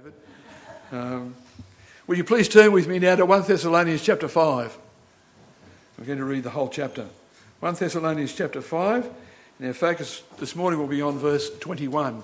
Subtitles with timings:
[0.00, 0.14] David.
[0.92, 1.34] Um,
[2.06, 4.78] will you please turn with me now to 1 Thessalonians chapter 5?
[5.98, 7.06] I'm going to read the whole chapter.
[7.58, 9.10] 1 Thessalonians chapter 5,
[9.58, 12.14] and our focus this morning will be on verse 21.
[12.14, 12.22] I'm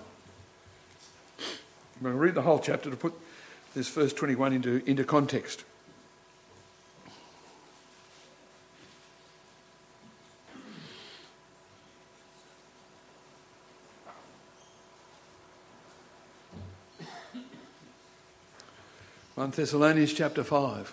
[2.02, 3.12] going to read the whole chapter to put
[3.74, 5.64] this verse 21 into, into context.
[19.46, 20.92] 1 Thessalonians chapter 5.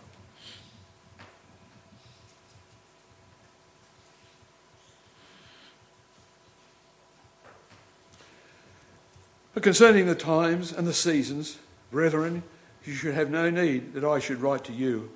[9.55, 11.57] But concerning the times and the seasons,
[11.89, 12.43] brethren,
[12.85, 15.09] you should have no need that I should write to you.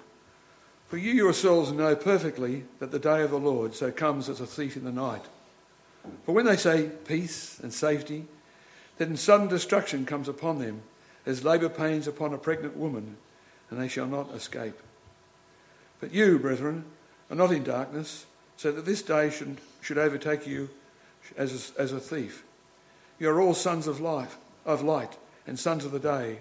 [0.88, 4.48] For you yourselves know perfectly that the day of the Lord so comes as a
[4.48, 5.26] thief in the night.
[6.26, 8.26] For when they say peace and safety,
[8.98, 10.82] then sudden destruction comes upon them
[11.28, 13.18] as labour pains upon a pregnant woman,
[13.70, 14.80] and they shall not escape.
[16.00, 16.86] But you, brethren,
[17.30, 20.70] are not in darkness, so that this day should, should overtake you
[21.36, 22.44] as a, as a thief.
[23.20, 26.40] You are all sons of life, of light, and sons of the day.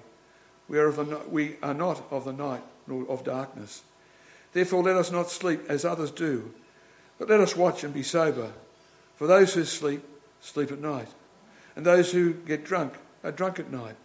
[0.69, 3.83] We are, of the, we are not of the night nor of darkness.
[4.53, 6.53] Therefore, let us not sleep as others do,
[7.19, 8.53] but let us watch and be sober.
[9.17, 10.03] For those who sleep,
[10.41, 11.09] sleep at night,
[11.75, 13.97] and those who get drunk are drunk at night.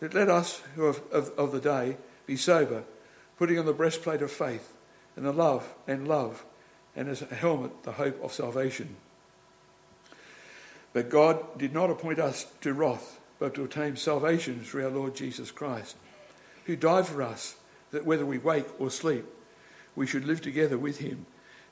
[0.00, 1.96] But let us, who are of, of the day,
[2.26, 2.84] be sober,
[3.38, 4.72] putting on the breastplate of faith,
[5.14, 6.44] and the love and love,
[6.94, 8.96] and as a helmet the hope of salvation.
[10.92, 15.14] But God did not appoint us to wrath, but to obtain salvation through our Lord
[15.14, 15.96] Jesus Christ,
[16.64, 17.56] who died for us,
[17.90, 19.24] that whether we wake or sleep,
[19.94, 21.26] we should live together with him.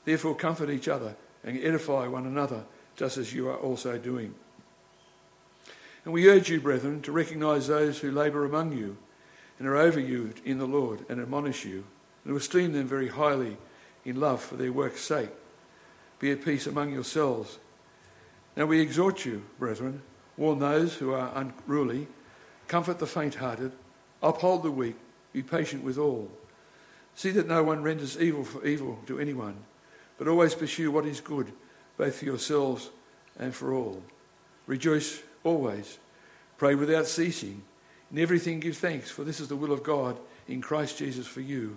[0.05, 2.63] Therefore, comfort each other and edify one another,
[2.95, 4.33] just as you are also doing.
[6.03, 8.97] And we urge you, brethren, to recognize those who labour among you
[9.59, 11.85] and are over you in the Lord and admonish you,
[12.23, 13.57] and esteem them very highly
[14.03, 15.29] in love for their work's sake.
[16.19, 17.59] Be at peace among yourselves.
[18.55, 20.01] Now we exhort you, brethren,
[20.37, 22.07] warn those who are unruly,
[22.67, 23.71] comfort the faint hearted,
[24.21, 24.95] uphold the weak,
[25.33, 26.31] be patient with all.
[27.15, 29.57] See that no one renders evil for evil to anyone,
[30.17, 31.51] but always pursue what is good,
[31.97, 32.89] both for yourselves
[33.37, 34.01] and for all.
[34.67, 35.99] Rejoice always.
[36.57, 37.63] Pray without ceasing.
[38.15, 40.17] In everything give thanks, for this is the will of God
[40.47, 41.75] in Christ Jesus for you.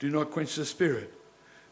[0.00, 1.14] Do not quench the spirit.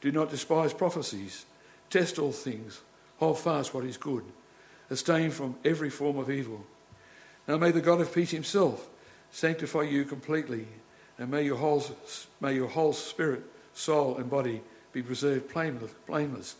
[0.01, 1.45] Do not despise prophecies.
[1.91, 2.83] Test all things.
[3.17, 4.23] Hold fast what is good.
[4.93, 6.65] Abstain from every form of evil.
[7.49, 8.89] Now may the God of peace himself
[9.33, 10.69] sanctify you completely,
[11.19, 11.85] and may your whole,
[12.41, 13.43] may your whole spirit,
[13.75, 14.61] soul, and body
[14.93, 16.55] be preserved blameless, blameless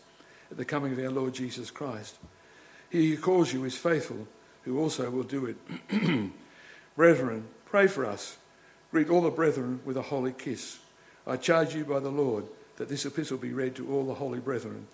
[0.51, 2.17] at the coming of our Lord Jesus Christ.
[2.89, 4.27] He who calls you is faithful
[4.63, 6.29] who also will do it.
[6.97, 8.35] brethren, pray for us.
[8.91, 10.79] Greet all the brethren with a holy kiss.
[11.25, 14.39] I charge you by the Lord that this epistle be read to all the holy
[14.39, 14.87] brethren.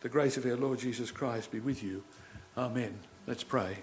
[0.00, 2.02] The grace of our Lord Jesus Christ be with you.
[2.56, 2.98] Amen.
[3.26, 3.78] Let's pray.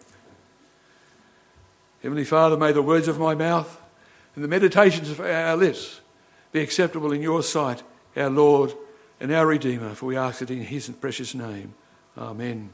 [2.02, 3.82] Heavenly Father, may the words of my mouth
[4.36, 6.02] and the meditations of our lips
[6.52, 7.84] be acceptable in your sight,
[8.16, 8.74] our Lord
[9.20, 11.74] and our Redeemer, for we ask it in his precious name.
[12.18, 12.70] Amen.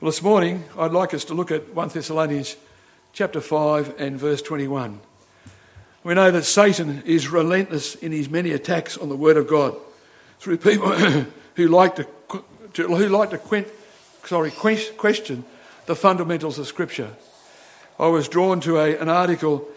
[0.00, 2.56] Well, this morning I'd like us to look at 1 Thessalonians
[3.12, 5.00] chapter 5 and verse 21.
[6.02, 9.76] We know that Satan is relentless in his many attacks on the Word of God
[10.40, 10.90] through people
[11.54, 12.06] who like to,
[12.74, 13.66] who like to
[14.24, 15.44] sorry, question
[15.86, 17.10] the fundamentals of Scripture.
[17.98, 19.68] I was drawn to a, an article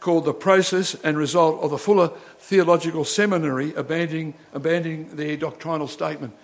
[0.00, 2.08] called The Process and Result of the Fuller
[2.38, 6.34] Theological Seminary abandoning, abandoning their doctrinal statement.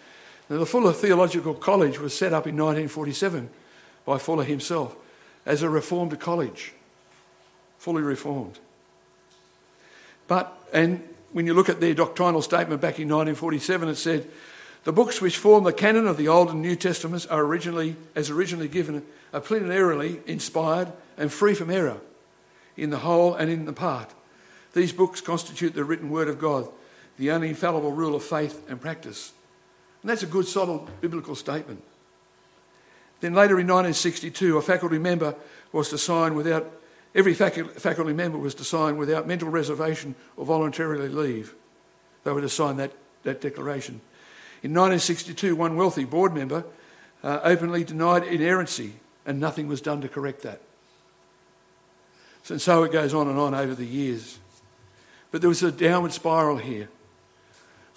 [0.49, 3.51] Now, the Fuller Theological College was set up in 1947
[4.07, 4.97] by Fuller himself
[5.47, 6.73] as a reformed college,
[7.79, 8.59] fully reformed.
[10.29, 11.03] But, and
[11.33, 14.27] when you look at their doctrinal statement back in 1947, it said,
[14.85, 18.31] the books which form the canon of the Old and New Testaments are originally, as
[18.31, 21.99] originally given, are plenarily inspired and free from error
[22.77, 24.11] in the whole and in the part.
[24.73, 26.69] These books constitute the written word of God,
[27.19, 29.33] the only infallible rule of faith and practice.
[30.03, 31.83] And that's a good, solid biblical statement.
[33.21, 35.35] Then later in 1962, a faculty member
[35.73, 36.71] was to sign without,
[37.15, 41.55] every faculty member was to sign without mental reservation or voluntarily leave.
[42.25, 42.93] They were to sign that,
[43.25, 44.01] that declaration.
[44.63, 46.65] In 1962, one wealthy board member
[47.23, 48.95] uh, openly denied inerrancy,
[49.27, 50.61] and nothing was done to correct that.
[52.43, 54.39] So, and so it goes on and on over the years.
[55.31, 56.89] But there was a downward spiral here.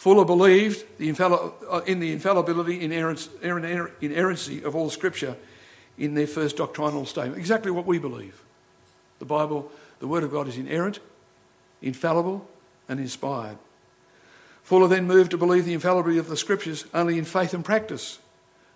[0.03, 5.37] Fuller believed uh, in the infallibility, inerrancy of all Scripture
[5.97, 7.37] in their first doctrinal statement.
[7.37, 8.43] Exactly what we believe.
[9.19, 10.99] The Bible, the Word of God, is inerrant,
[11.81, 12.45] infallible,
[12.89, 13.57] and inspired.
[14.63, 18.19] Fuller then moved to believe the infallibility of the Scriptures only in faith and practice,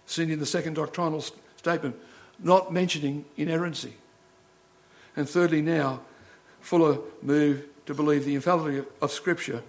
[0.06, 1.22] seen in the second doctrinal
[1.58, 1.98] statement,
[2.40, 3.96] not mentioning inerrancy.
[5.18, 6.00] And thirdly, now,
[6.62, 9.62] Fuller moved to believe the infallibility of Scripture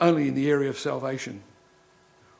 [0.00, 1.42] only in the area of salvation,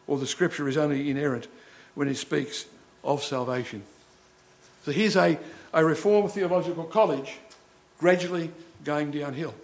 [0.06, 1.48] or the Scripture is only inerrant
[1.94, 2.66] when it speaks
[3.02, 3.82] of salvation.
[4.84, 5.38] So here's a,
[5.72, 7.38] a Reformed theological college
[7.98, 8.50] gradually
[8.84, 9.54] going downhill.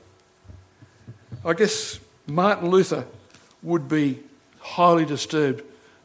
[1.44, 3.06] I guess Martin Luther
[3.62, 4.20] would be
[4.60, 5.62] highly disturbed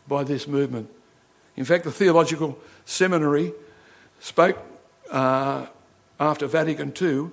[0.08, 0.90] by this movement.
[1.56, 3.54] In fact, the theological seminary
[4.20, 4.58] spoke
[5.12, 5.68] uh,
[6.20, 7.30] after Vatican II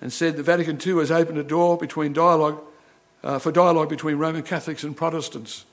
[0.00, 2.62] and said that Vatican II has opened a door between dialogue,
[3.22, 5.64] uh, for dialogue between Roman Catholics and Protestants,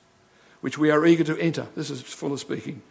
[0.60, 1.66] which we are eager to enter.
[1.74, 2.82] This is Fuller speaking.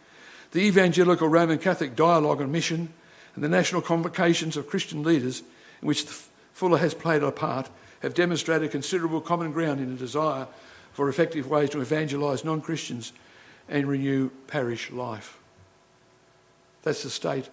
[0.52, 2.92] The evangelical Roman Catholic dialogue on mission
[3.34, 5.42] and the national convocations of Christian leaders,
[5.80, 6.02] in which
[6.52, 7.70] Fuller has played a part,
[8.02, 10.46] have demonstrated considerable common ground in a desire
[10.92, 13.12] for effective ways to evangelise non Christians
[13.68, 15.38] and renew parish life.
[16.82, 17.48] That's the state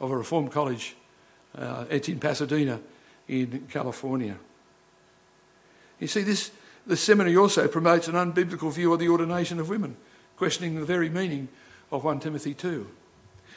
[0.00, 0.94] of a Reformed college.
[1.56, 2.80] Uh, it's in Pasadena,
[3.26, 4.36] in California.
[6.00, 6.50] You see, this,
[6.86, 9.96] the seminary also promotes an unbiblical view of the ordination of women,
[10.36, 11.48] questioning the very meaning
[11.90, 12.86] of 1 Timothy 2.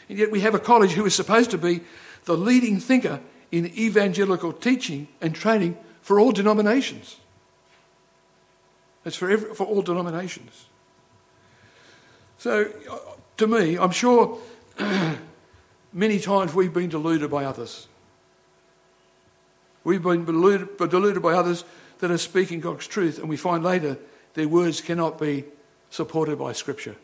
[0.10, 1.82] And yet we have a college who is supposed to be
[2.26, 3.20] the leading thinker
[3.52, 7.18] in evangelical teaching and training for all denominations.
[9.06, 10.66] It's for, every, for all denominations.
[12.38, 12.98] So, uh,
[13.38, 14.40] to me, I'm sure
[15.94, 17.88] many times we've been deluded by others.
[19.84, 21.64] We've been deluded, deluded by others
[22.02, 23.98] that are speaking God's truth, and we find later
[24.34, 25.46] their words cannot be
[25.92, 26.96] supported by Scripture.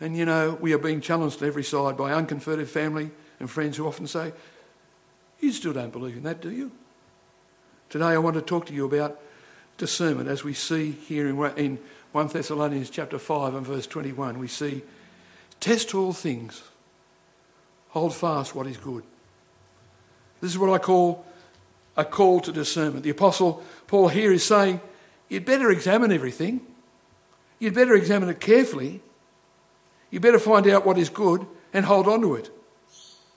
[0.00, 3.10] And you know, we are being challenged on every side by unconverted family
[3.40, 4.32] and friends who often say,
[5.40, 6.72] You still don't believe in that, do you?
[7.88, 9.20] Today I want to talk to you about
[9.78, 14.38] discernment as we see here in 1 Thessalonians chapter 5 and verse 21.
[14.38, 14.82] We see,
[15.60, 16.62] Test all things,
[17.90, 19.04] hold fast what is good.
[20.40, 21.24] This is what I call
[21.96, 23.04] a call to discernment.
[23.04, 24.80] The Apostle Paul here is saying,
[25.28, 26.60] You'd better examine everything.
[27.58, 29.00] You'd better examine it carefully.
[30.10, 32.50] You'd better find out what is good and hold on to it.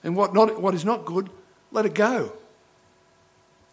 [0.04, 1.30] And what, not, what is not good,
[1.72, 2.32] let it go.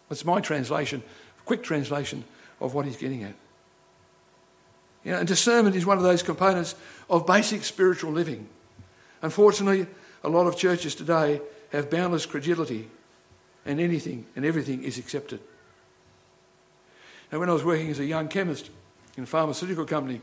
[0.08, 1.02] That's my translation,
[1.44, 2.24] quick translation
[2.60, 3.34] of what he's getting at.
[5.04, 6.74] You know, and discernment is one of those components
[7.08, 8.48] of basic spiritual living.
[9.22, 9.86] Unfortunately,
[10.24, 11.40] a lot of churches today
[11.70, 12.88] have boundless credulity
[13.66, 15.40] and anything and everything is accepted.
[17.30, 18.70] Now, when I was working as a young chemist
[19.16, 20.20] in a pharmaceutical company,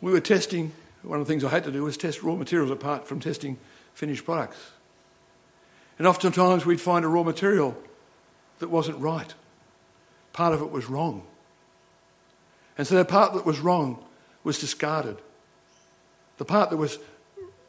[0.00, 0.72] we were testing,
[1.02, 3.58] one of the things I had to do was test raw materials apart from testing
[3.94, 4.72] finished products.
[5.98, 7.76] And oftentimes we'd find a raw material
[8.58, 9.32] that wasn't right.
[10.32, 11.22] Part of it was wrong.
[12.76, 14.04] And so the part that was wrong
[14.44, 15.16] was discarded.
[16.36, 16.98] The part that was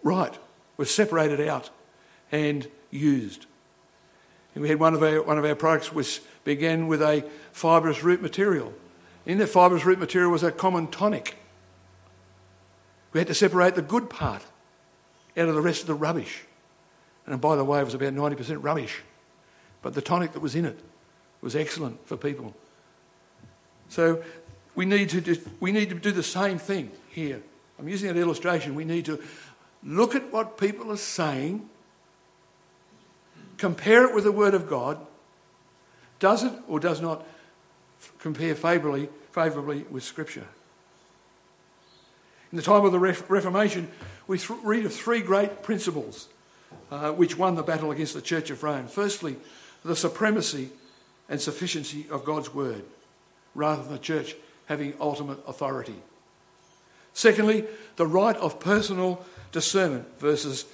[0.04, 0.38] right
[0.76, 1.70] was separated out
[2.32, 3.46] and used.
[4.60, 8.22] We had one of our, one of our products which began with a fibrous root
[8.22, 8.74] material.
[9.26, 11.36] In that fibrous root material was a common tonic.
[13.14, 14.44] We had to separate the good part
[15.36, 16.44] out of the rest of the rubbish.
[17.26, 19.02] And by the way, it was about 90% rubbish.
[19.82, 20.80] But the tonic that was in it
[21.42, 22.56] was excellent for people.
[23.90, 24.24] So
[24.76, 27.42] we need to do, we need to do the same thing here.
[27.80, 28.76] I'm using that illustration.
[28.76, 29.22] We need to
[29.84, 31.70] look at what people are saying,
[33.58, 34.98] compare it with the Word of God.
[36.20, 37.26] Does it or does not
[38.20, 40.48] compare favourably, favourably with Scripture?
[42.52, 43.90] In the time of the Reformation,
[44.26, 46.30] we th- read of three great principles
[46.92, 48.88] uh, which won the battle against the Church of Rome.
[48.88, 49.36] Firstly,
[49.84, 50.70] the supremacy
[51.30, 52.84] and sufficiency of God's Word,
[53.54, 54.36] rather than the church
[54.68, 55.96] having ultimate authority.
[57.14, 60.66] Secondly, the right of personal discernment versus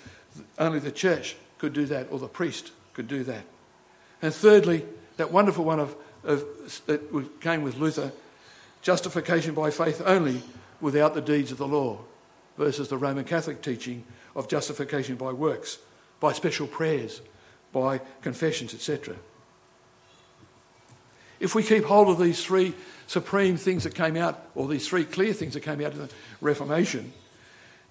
[0.60, 3.46] only the church could do that or the priest could do that.
[4.22, 4.84] And thirdly,
[5.16, 6.44] that wonderful one of, of
[6.88, 8.12] that came with Luther
[8.82, 10.42] justification by faith only
[10.82, 12.00] without the deeds of the law
[12.58, 14.04] versus the Roman Catholic teaching
[14.36, 15.78] of justification by works,
[16.20, 17.22] by special prayers,
[17.72, 19.16] by confessions, etc.
[21.40, 22.74] If we keep hold of these three
[23.08, 26.10] supreme things that came out, or these three clear things that came out of the
[26.42, 27.14] Reformation,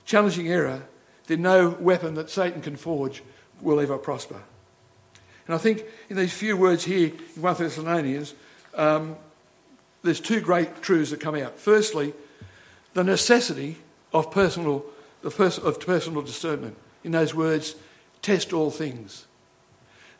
[0.05, 0.83] challenging error,
[1.27, 3.23] then no weapon that Satan can forge
[3.63, 4.43] will ever prosper.
[5.47, 8.35] And I think in these few words here in 1 Thessalonians,
[8.75, 9.17] um,
[10.03, 11.59] there's two great truths that come out.
[11.59, 12.13] Firstly,
[12.95, 13.79] the necessity
[14.13, 14.85] of personal,
[15.23, 16.77] of personal discernment.
[17.05, 17.75] In those words,
[18.21, 19.27] test all things.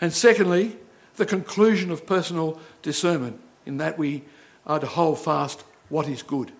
[0.01, 0.77] And secondly,
[1.17, 4.23] the conclusion of personal discernment, in that we
[4.67, 6.53] are to hold fast what is good.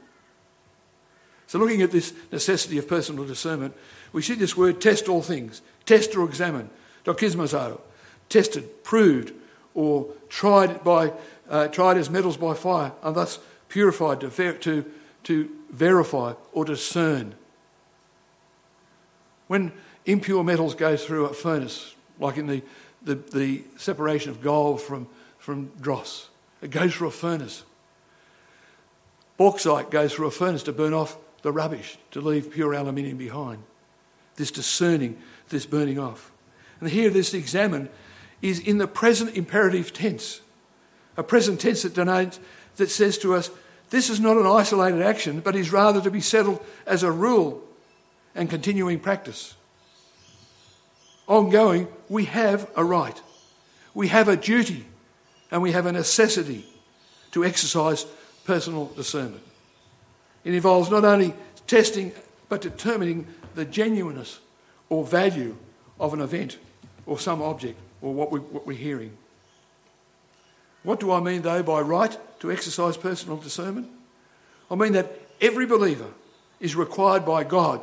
[1.47, 3.75] So, looking at this necessity of personal discernment,
[4.13, 6.71] we see this word test all things, test or examine,
[7.05, 7.81] dokimazo,
[8.29, 9.33] tested, proved,
[9.75, 11.13] or tried by
[11.53, 14.85] uh, tried as metals by fire, and thus purified to, ver- to,
[15.25, 17.35] to verify or discern.
[19.49, 19.73] When
[20.07, 22.63] impure metals go through a furnace, like in the,
[23.03, 25.07] the, the separation of gold from,
[25.39, 26.31] from dross,
[26.63, 27.65] it goes through a furnace.
[29.37, 33.63] Bauxite goes through a furnace to burn off the rubbish, to leave pure aluminium behind.
[34.37, 35.19] This discerning,
[35.53, 36.33] this burning off.
[36.81, 37.89] And here, this examine
[38.43, 40.41] is in the present imperative tense,
[41.17, 42.41] a present tense that denotes,
[42.77, 43.51] that says to us,
[43.91, 47.63] this is not an isolated action, but is rather to be settled as a rule
[48.35, 49.55] and continuing practice.
[51.29, 53.21] Ongoing, we have a right,
[53.95, 54.87] we have a duty,
[55.51, 56.67] and we have a necessity
[57.31, 58.07] to exercise
[58.45, 59.43] personal discernment.
[60.45, 61.35] It involves not only
[61.67, 62.13] testing
[62.49, 64.41] but determining the genuineness
[64.93, 65.57] or value
[65.99, 66.59] of an event
[67.07, 69.17] or some object or what, we, what we're hearing.
[70.83, 73.89] What do I mean, though, by right to exercise personal discernment?
[74.71, 76.11] I mean that every believer
[76.61, 77.83] is required by God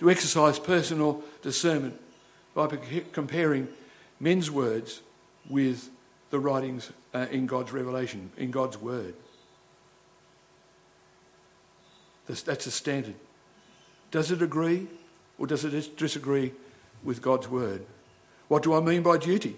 [0.00, 1.98] to exercise personal discernment
[2.54, 2.66] by
[3.12, 3.66] comparing
[4.18, 5.00] men's words
[5.48, 5.88] with
[6.28, 9.14] the writings uh, in God's revelation, in God's word.
[12.26, 13.14] That's, that's a standard.
[14.10, 14.88] Does it agree
[15.40, 16.52] or does it disagree
[17.02, 17.84] with God's word?
[18.46, 19.56] What do I mean by duty?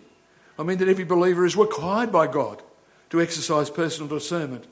[0.59, 2.62] I mean that every believer is required by God
[3.11, 4.65] to exercise personal discernment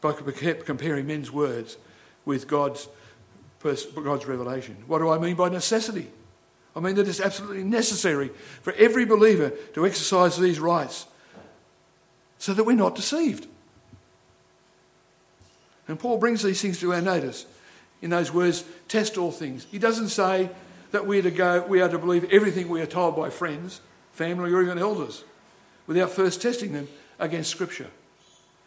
[0.00, 1.78] by comparing men's words
[2.24, 2.88] with God's,
[3.62, 4.76] God's revelation.
[4.86, 6.08] What do I mean by necessity?
[6.76, 8.28] I mean that it's absolutely necessary
[8.60, 11.06] for every believer to exercise these rights
[12.38, 13.46] so that we're not deceived.
[15.88, 17.46] And Paul brings these things to our notice
[18.02, 19.66] in those words, test all things.
[19.70, 20.50] He doesn't say
[20.90, 23.80] that we are to go, we are to believe everything we are told by friends,
[24.12, 25.24] family, or even elders,
[25.86, 26.88] without first testing them
[27.18, 27.88] against Scripture.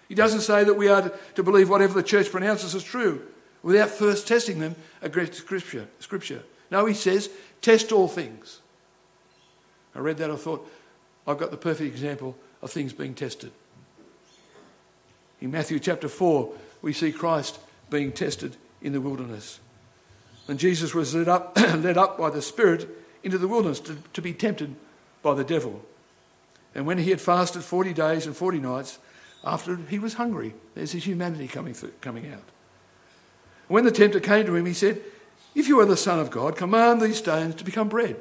[0.07, 3.21] He doesn't say that we are to, believe whatever the church pronounces as true,
[3.61, 5.87] without first testing them against Scripture.
[5.99, 6.43] Scripture.
[6.69, 7.29] No, he says,
[7.61, 8.59] test all things.
[9.95, 10.69] I read that, I thought,
[11.25, 13.51] I've got the perfect example of things being tested.
[15.39, 17.59] In Matthew chapter 4, we see Christ
[17.89, 19.59] being tested in the wilderness.
[20.47, 22.87] And Jesus was led up, led up by the Spirit
[23.23, 24.75] into the wilderness to, to be tempted
[25.23, 25.81] by the devil.
[26.75, 28.99] And when he had fasted 40 days and 40 nights,
[29.43, 32.43] after he was hungry, there's his humanity coming, through, coming out.
[33.67, 35.01] When the tempter came to him, he said,
[35.55, 38.17] If you are the Son of God, command these stones to become bread.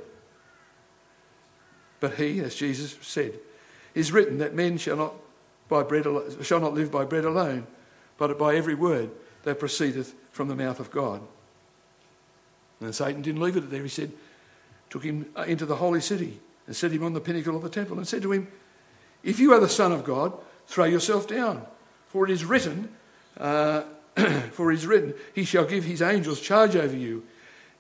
[1.99, 3.35] But he, as Jesus said,
[3.95, 5.14] is written that men shall not,
[5.69, 6.07] by bread,
[6.42, 7.66] shall not live by bread alone,
[8.19, 9.11] but by every word
[9.45, 11.21] that proceedeth from the mouth of God.
[12.81, 13.83] And Satan didn't leave it there.
[13.83, 14.12] He said,
[14.93, 17.71] took him uh, into the holy city and set him on the pinnacle of the
[17.71, 18.47] temple and said to him,
[19.23, 20.35] If you are the Son of God,
[20.67, 21.65] throw yourself down.
[22.09, 22.91] For it is written,
[23.39, 23.85] uh,
[24.53, 27.25] for it is written, He shall give His angels charge over you,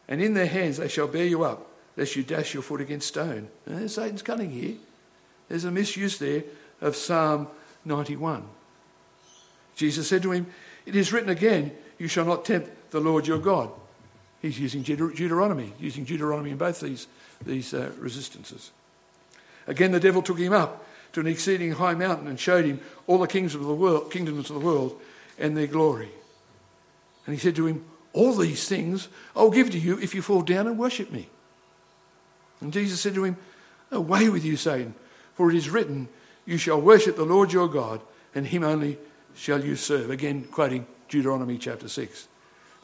[0.08, 1.66] and in their hands they shall bear you up,
[1.98, 3.48] lest you dash your foot against stone.
[3.66, 4.76] And Satan's cunning here.
[5.50, 6.44] There's a misuse there
[6.80, 7.48] of Psalm
[7.84, 8.42] 91.
[9.76, 10.46] Jesus said to him,
[10.86, 13.70] It is written again, You shall not tempt the Lord your God.
[14.40, 17.06] He's using Deuteronomy, using Deuteronomy in both these,
[17.46, 18.72] these uh, resistances.
[19.68, 23.18] Again, the devil took him up to an exceeding high mountain and showed him all
[23.18, 25.00] the kings of the world, kingdoms of the world
[25.38, 26.08] and their glory.
[27.24, 29.06] And he said to him, All these things
[29.36, 31.28] I'll give to you if you fall down and worship me.
[32.60, 33.36] And Jesus said to him,
[33.92, 34.96] Away with you, Satan,
[35.34, 36.08] for it is written,
[36.46, 38.00] You shall worship the Lord your God,
[38.34, 38.98] and him only
[39.36, 40.10] shall you serve.
[40.10, 42.26] Again, quoting Deuteronomy chapter 6.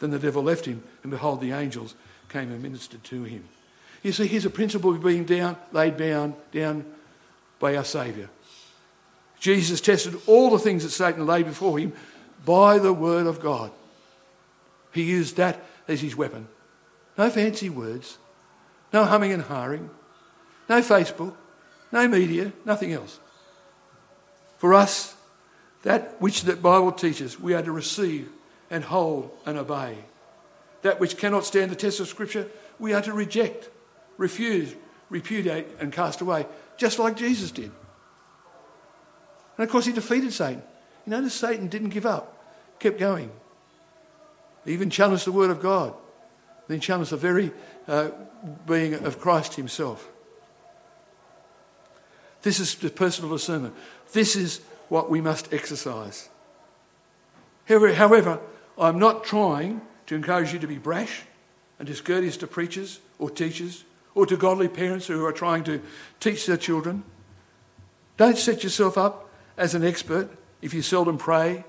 [0.01, 1.95] Then the devil left him, and behold, the angels
[2.29, 3.49] came and ministered to him.
[4.03, 6.85] You see, here's a principle of being down, laid down, down
[7.59, 8.29] by our Saviour.
[9.41, 11.95] Jesus tested all the things that Satan laid before him
[12.45, 13.71] by the word of God.
[14.93, 16.49] He used that as his weapon.
[17.17, 18.19] No fancy words,
[18.93, 19.89] no humming and hawing,
[20.69, 21.35] no Facebook,
[21.91, 23.21] no media, nothing else.
[24.59, 25.17] For us,
[25.83, 28.29] that which the Bible teaches, we are to receive
[28.71, 29.97] and hold and obey.
[30.83, 33.69] That which cannot stand the test of Scripture, we are to reject,
[34.17, 34.75] refuse,
[35.11, 37.71] repudiate, and cast away, just like Jesus did.
[39.57, 40.63] And of course, he defeated Satan.
[41.05, 42.45] You notice Satan didn't give up,
[42.79, 43.31] kept going.
[44.65, 45.95] He even challenged the Word of God,
[46.69, 47.53] then challenged the very
[47.89, 48.11] uh,
[48.67, 50.09] being of Christ himself.
[52.43, 53.75] This is the personal discernment.
[54.13, 56.29] This is what we must exercise.
[57.67, 58.41] However,
[58.79, 61.23] I'm not trying to encourage you to be brash
[61.79, 65.83] and discourteous to preachers or teachers or to godly parents who are trying to
[66.19, 67.03] teach their children.
[68.17, 70.31] Don't set yourself up as an expert
[70.63, 71.65] if you seldom pray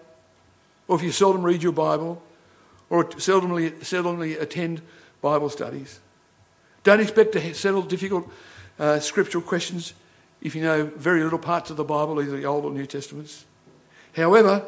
[0.88, 2.22] or if you seldom read your Bible
[2.90, 4.82] or seldomly, seldomly attend
[5.22, 6.00] Bible studies.
[6.84, 8.32] Don't expect to settle difficult
[8.80, 9.94] uh, scriptural questions
[10.42, 13.46] if you know very little parts of the Bible, either the Old or New Testaments.
[14.16, 14.66] However,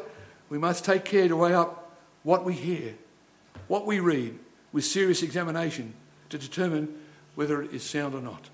[0.48, 2.94] we must take care to weigh up what we hear,
[3.68, 4.38] what we read,
[4.72, 5.94] with serious examination
[6.28, 6.94] to determine
[7.34, 8.50] whether it is sound or not.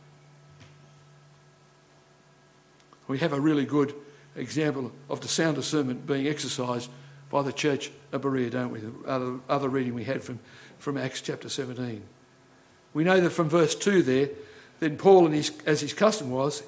[3.09, 3.95] We have a really good
[4.37, 6.91] example of the sound discernment being exercised
[7.31, 8.81] by the church of Berea, don't we?
[8.81, 10.39] The other, reading we had from,
[10.79, 12.03] from Acts chapter 17.
[12.95, 14.29] We know that from verse 2 there,
[14.81, 16.63] then Paul, and his, as his custom was,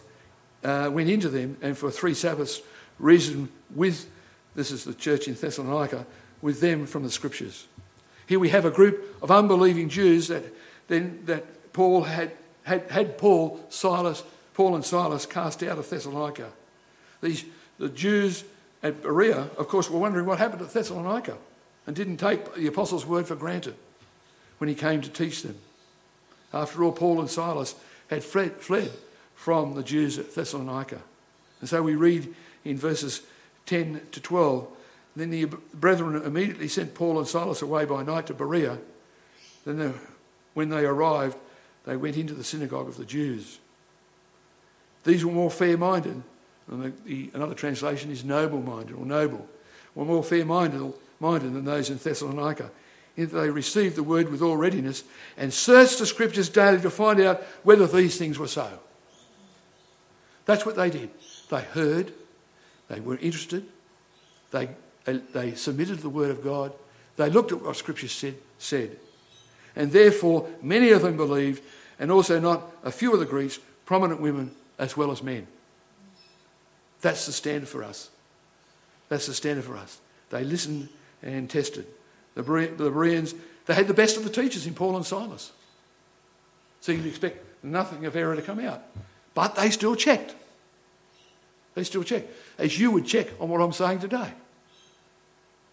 [0.64, 2.61] uh, went into them and for three Sabbaths
[2.99, 4.09] reasoned with,
[4.55, 6.07] this is the church in Thessalonica,
[6.43, 7.67] with them from the scriptures.
[8.26, 10.45] Here we have a group of unbelieving Jews that
[10.88, 12.33] then that Paul had,
[12.64, 14.23] had, had Paul, Silas,
[14.55, 16.50] Paul and Silas cast out of Thessalonica.
[17.23, 17.45] These
[17.79, 18.45] the Jews
[18.83, 21.38] at Berea, of course, were wondering what happened at Thessalonica
[21.87, 23.75] and didn't take the apostles' word for granted
[24.59, 25.57] when he came to teach them.
[26.52, 27.75] After all, Paul and Silas
[28.09, 28.93] had fled, fled
[29.40, 31.00] from the Jews at Thessalonica.
[31.61, 33.23] And so we read in verses
[33.64, 34.68] 10 to 12
[35.16, 38.78] then the brethren immediately sent Paul and Silas away by night to Berea.
[39.64, 39.92] Then,
[40.54, 41.37] when they arrived,
[41.85, 43.59] they went into the synagogue of the Jews.
[45.02, 46.23] These were more fair minded,
[46.68, 49.49] another translation is noble minded or noble,
[49.97, 52.70] were more fair minded than those in Thessalonica
[53.16, 55.04] they received the word with all readiness
[55.37, 58.78] and searched the scriptures daily to find out whether these things were so.
[60.44, 61.11] That's what they did.
[61.49, 62.12] They heard,
[62.88, 63.66] they were interested,
[64.50, 64.68] they,
[65.07, 66.72] uh, they submitted to the word of God,
[67.16, 68.96] they looked at what scripture said, said.
[69.76, 71.62] And therefore, many of them believed,
[71.98, 75.46] and also not a few of the Greeks, prominent women as well as men.
[77.00, 78.11] That's the standard for us.
[79.09, 80.00] That's the standard for us.
[80.31, 80.88] They listened
[81.22, 81.87] and tested.
[82.35, 83.35] The, Bereans,
[83.66, 85.53] they had the best of the teachers in Paul and Silas.
[86.81, 88.83] So you'd expect nothing of error to come out.
[89.35, 90.35] But they still checked.
[91.75, 92.31] They still checked.
[92.59, 94.33] As you would check on what I'm saying today.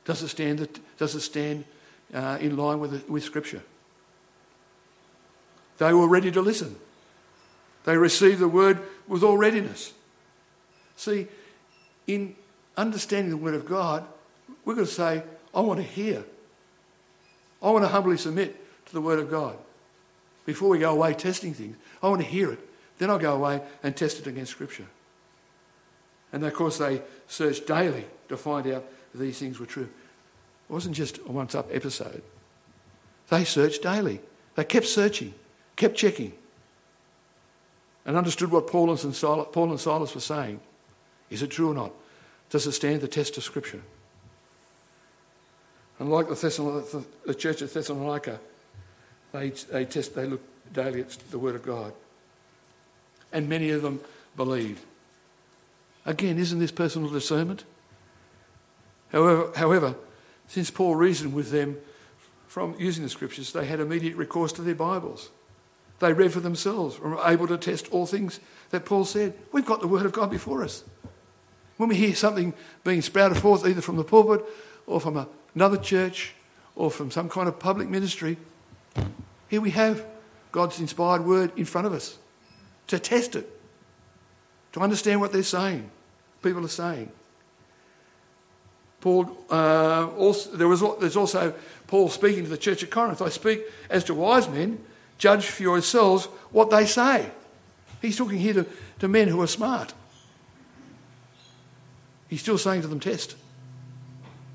[0.05, 0.67] Does it stand,
[0.97, 1.65] does it stand
[2.13, 3.61] uh, in line with, with Scripture?
[5.79, 6.75] They were ready to listen.
[7.83, 9.93] They received the word with all readiness.
[10.95, 11.27] See,
[12.05, 12.35] in
[12.75, 14.05] understanding the word of God,
[14.65, 16.23] we're going to say, I want to hear.
[17.61, 18.55] I want to humbly submit
[18.87, 19.57] to the Word of God.
[20.45, 22.59] Before we go away testing things, I want to hear it.
[22.97, 24.87] Then I'll go away and test it against Scripture.
[26.33, 29.89] And of course, they searched daily to find out if these things were true.
[30.69, 32.21] It wasn't just a once up episode.
[33.29, 34.21] They searched daily.
[34.55, 35.33] They kept searching,
[35.75, 36.33] kept checking,
[38.05, 40.59] and understood what Paul and Silas, Paul and Silas were saying.
[41.29, 41.91] Is it true or not?
[42.49, 43.81] Does it stand the test of Scripture?
[45.99, 48.39] And like the, the church at Thessalonica,
[49.31, 51.93] they, they, test, they look daily at the Word of God.
[53.31, 53.99] And many of them
[54.35, 54.83] believed.
[56.05, 57.65] Again, isn't this personal discernment?
[59.11, 59.95] However, however,
[60.47, 61.77] since Paul reasoned with them
[62.47, 65.29] from using the scriptures, they had immediate recourse to their Bibles.
[65.99, 69.33] They read for themselves and were able to test all things that Paul said.
[69.51, 70.83] We've got the Word of God before us.
[71.75, 74.45] When we hear something being sprouted forth, either from the pulpit
[74.85, 76.33] or from another church
[76.75, 78.37] or from some kind of public ministry,
[79.49, 80.05] here we have
[80.51, 82.17] God's inspired word in front of us
[82.87, 83.49] to test it,
[84.73, 85.89] to understand what they're saying,
[86.41, 87.11] people are saying.
[89.01, 91.53] Paul, uh, also, there was, there's also
[91.85, 93.21] Paul speaking to the church at Corinth.
[93.21, 94.83] I speak as to wise men,
[95.17, 97.29] judge for yourselves what they say.
[98.01, 98.65] He's talking here to,
[98.99, 99.93] to men who are smart.
[102.27, 103.35] He's still saying to them, test.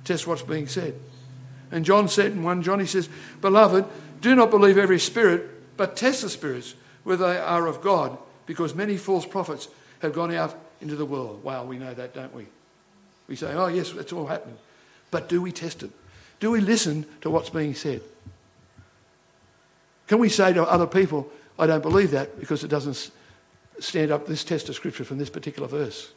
[0.04, 0.94] Test what's being said.
[1.70, 3.08] And John said in 1 John, he says,
[3.40, 3.86] Beloved,
[4.20, 8.74] do not believe every spirit, but test the spirits, whether they are of God, because
[8.74, 9.68] many false prophets
[10.00, 11.42] have gone out into the world.
[11.44, 12.46] Wow, we know that, don't we?
[13.28, 14.58] We say, oh, yes, that's all happening.
[15.10, 15.90] But do we test it?
[16.40, 18.02] Do we listen to what's being said?
[20.08, 23.10] Can we say to other people, I don't believe that because it doesn't
[23.78, 26.12] stand up this test of Scripture from this particular verse?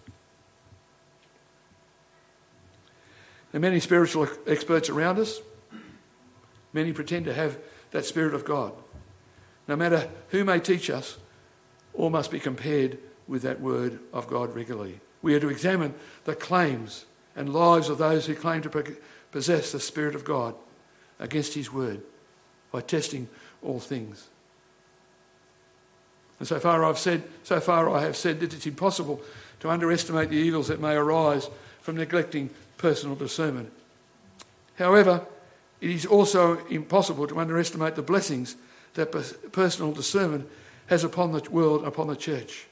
[3.51, 5.39] There are many spiritual experts around us.
[6.73, 7.57] Many pretend to have
[7.91, 8.73] that Spirit of God.
[9.67, 11.17] No matter who may teach us,
[11.93, 12.97] all must be compared
[13.27, 14.99] with that word of God regularly.
[15.21, 15.93] We are to examine
[16.25, 18.95] the claims and lives of those who claim to
[19.31, 20.55] possess the Spirit of God
[21.19, 22.01] against His word
[22.71, 23.27] by testing
[23.61, 24.27] all things.
[26.39, 29.21] And so far I've said, so far I have said that it's impossible
[29.61, 31.49] to underestimate the evils that may arise
[31.81, 33.71] from neglecting personal discernment.
[34.77, 35.25] However,
[35.81, 38.55] it is also impossible to underestimate the blessings
[38.95, 39.11] that
[39.51, 40.49] personal discernment
[40.87, 42.67] has upon the world, upon the church.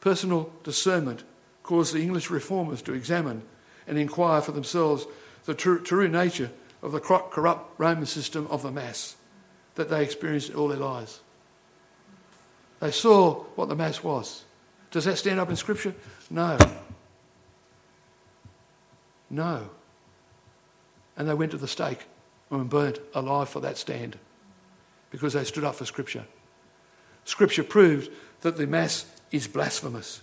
[0.00, 1.24] Personal discernment
[1.62, 3.42] caused the English reformers to examine
[3.86, 5.06] and inquire for themselves
[5.44, 6.50] the true, true nature
[6.82, 9.16] of the corrupt Roman system of the mass
[9.74, 11.20] that they experienced all their lives.
[12.80, 14.44] They saw what the mass was.
[14.90, 15.94] Does that stand up in Scripture?
[16.30, 16.58] No.
[19.30, 19.70] No.
[21.16, 22.06] And they went to the stake
[22.50, 24.18] and were burnt alive for that stand
[25.10, 26.24] because they stood up for Scripture.
[27.24, 30.20] Scripture proved that the Mass is blasphemous.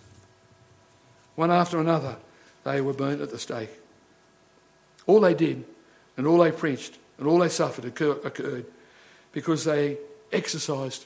[1.36, 2.18] One after another,
[2.64, 3.70] they were burnt at the stake.
[5.06, 5.66] All they did
[6.18, 8.66] and all they preached and all they suffered occurred
[9.32, 9.98] because they
[10.32, 11.06] exercised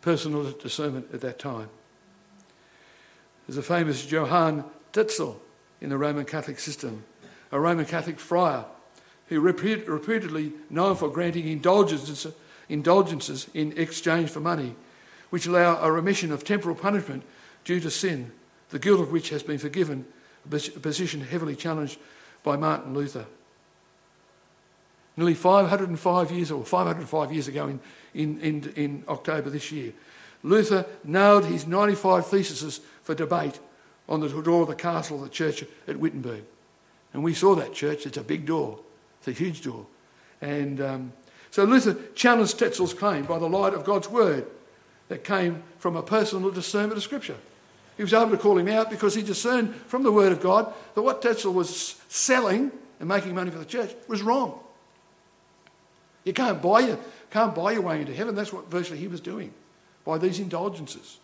[0.00, 1.68] personal discernment at that time.
[3.46, 5.40] There's a famous Johann Tetzel
[5.80, 7.04] in the Roman Catholic system,
[7.52, 8.64] a Roman Catholic friar
[9.28, 12.26] who reputedly known for granting indulgences,
[12.68, 14.74] indulgences in exchange for money,
[15.30, 17.22] which allow a remission of temporal punishment
[17.64, 18.32] due to sin,
[18.70, 20.04] the guilt of which has been forgiven,
[20.50, 21.98] a position heavily challenged
[22.42, 23.26] by Martin Luther.
[25.16, 27.80] Nearly 505 years, or 505 years ago in,
[28.14, 29.92] in, in, in October this year,
[30.42, 33.58] Luther nailed his 95 theses for debate
[34.08, 36.44] on the door of the castle of the church at Wittenberg.
[37.12, 38.06] And we saw that church.
[38.06, 38.78] It's a big door.
[39.18, 39.86] It's a huge door.
[40.40, 41.12] And um,
[41.56, 44.46] so Luther challenged Tetzel's claim by the light of God's word
[45.08, 47.38] that came from a personal discernment of Scripture.
[47.96, 50.70] He was able to call him out because he discerned from the word of God
[50.94, 54.60] that what Tetzel was selling and making money for the church was wrong.
[56.24, 56.98] You can't buy your,
[57.30, 58.34] can't buy your way into heaven.
[58.34, 59.50] That's what virtually he was doing
[60.04, 61.16] by these indulgences.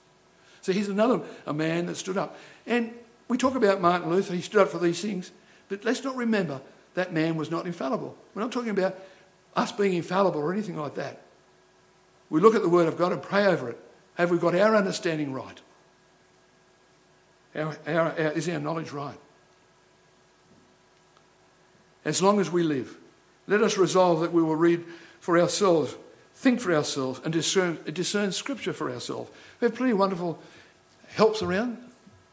[0.63, 2.39] So he's another a man that stood up.
[2.67, 2.95] And
[3.29, 5.31] we talk about Martin Luther, he stood up for these things,
[5.69, 6.63] but let's not remember
[6.95, 8.17] that man was not infallible.
[8.35, 8.97] We're not talking about
[9.55, 11.21] us being infallible or anything like that.
[12.31, 13.79] We look at the Word of God and pray over it.
[14.15, 15.61] Have we got our understanding right?
[17.55, 19.19] Our, our, our, is our knowledge right?
[22.05, 22.97] As long as we live,
[23.47, 24.85] let us resolve that we will read
[25.21, 25.95] for ourselves,
[26.35, 29.31] think for ourselves, and discern, discern Scripture for ourselves.
[29.61, 30.39] We have plenty of wonderful
[31.15, 31.79] helps around,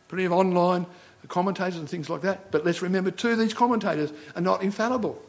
[0.08, 0.86] plenty of online
[1.28, 2.52] commentators and things like that.
[2.52, 5.22] But let's remember, too, these commentators are not infallible.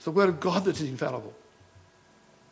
[0.00, 1.34] It's the Word of God that is infallible.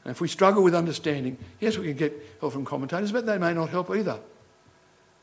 [0.04, 3.38] And if we struggle with understanding, yes, we can get help from commentators, but they
[3.38, 4.20] may not help either.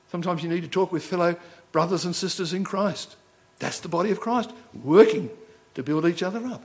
[0.09, 1.35] Sometimes you need to talk with fellow
[1.71, 3.15] brothers and sisters in Christ.
[3.59, 5.29] That's the body of Christ, working
[5.75, 6.63] to build each other up.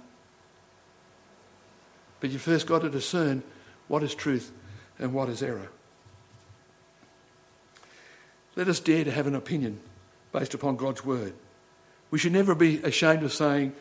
[2.20, 3.42] But you first got to discern
[3.86, 4.52] what is truth
[4.98, 5.68] and what is error.
[8.56, 9.78] Let us dare to have an opinion
[10.32, 11.34] based upon God's word.
[12.10, 13.74] We should never be ashamed of saying,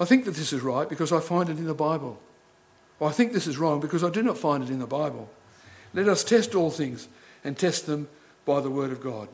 [0.00, 2.20] I think that this is right because I find it in the Bible.
[3.00, 5.28] Or I think this is wrong because I do not find it in the Bible.
[5.92, 7.08] Let us test all things
[7.44, 8.08] and test them
[8.44, 9.28] by the word of God.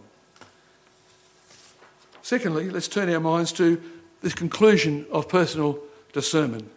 [2.23, 3.83] Secondly, let's turn our minds to
[4.21, 5.79] this conclusion of personal
[6.13, 6.71] discernment.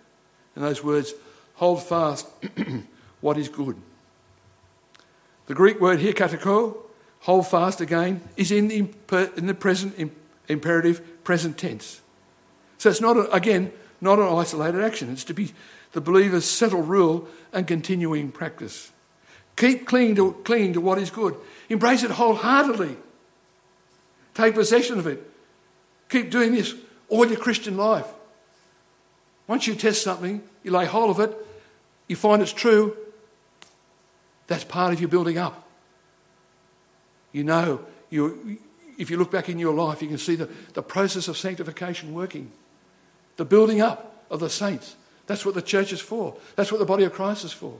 [0.55, 1.13] In those words,
[1.55, 2.27] hold fast
[3.21, 3.75] what is good.
[5.47, 6.77] The Greek word here, katecho,
[7.21, 10.11] hold fast again, is in the, in the present
[10.47, 12.01] imperative present tense.
[12.83, 15.09] So it's not, a, again, not an isolated action.
[15.09, 15.53] It's to be
[15.93, 18.91] the believer's settled rule and continuing practice.
[19.55, 21.37] Keep clinging to, clinging to what is good.
[21.69, 22.97] Embrace it wholeheartedly.
[24.33, 25.25] Take possession of it.
[26.09, 26.75] Keep doing this
[27.07, 28.07] all your Christian life.
[29.47, 31.33] Once you test something, you lay hold of it,
[32.09, 32.97] you find it's true,
[34.47, 35.69] that's part of your building up.
[37.31, 38.59] You know, you,
[38.97, 42.13] if you look back in your life, you can see the, the process of sanctification
[42.13, 42.51] working,
[43.37, 44.95] the building up of the saints.
[45.27, 46.35] That's what the church is for.
[46.55, 47.79] That's what the body of Christ is for.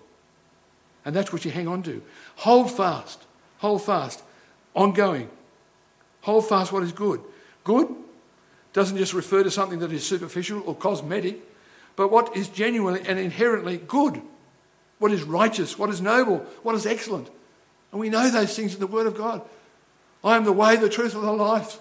[1.06, 2.02] And that's what you hang on to.
[2.38, 3.24] Hold fast.
[3.58, 4.24] Hold fast.
[4.76, 5.30] Ongoing.
[6.22, 7.22] Hold fast what is good.
[7.64, 7.88] Good
[8.74, 11.40] doesn't just refer to something that is superficial or cosmetic,
[11.96, 14.20] but what is genuinely and inherently good,
[14.98, 17.30] what is righteous, what is noble, what is excellent.
[17.92, 19.44] And we know those things in the Word of God.
[20.24, 21.78] I am the way, the truth, and the life,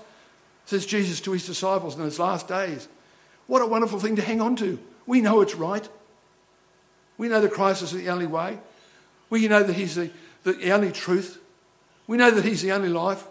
[0.66, 2.88] says Jesus to his disciples in his last days.
[3.52, 4.78] What a wonderful thing to hang on to.
[5.04, 5.86] We know it's right.
[7.18, 8.58] We know that Christ is the only way.
[9.28, 10.10] We know that He's the,
[10.42, 11.38] the only truth
[12.06, 13.26] We know that He's the only life.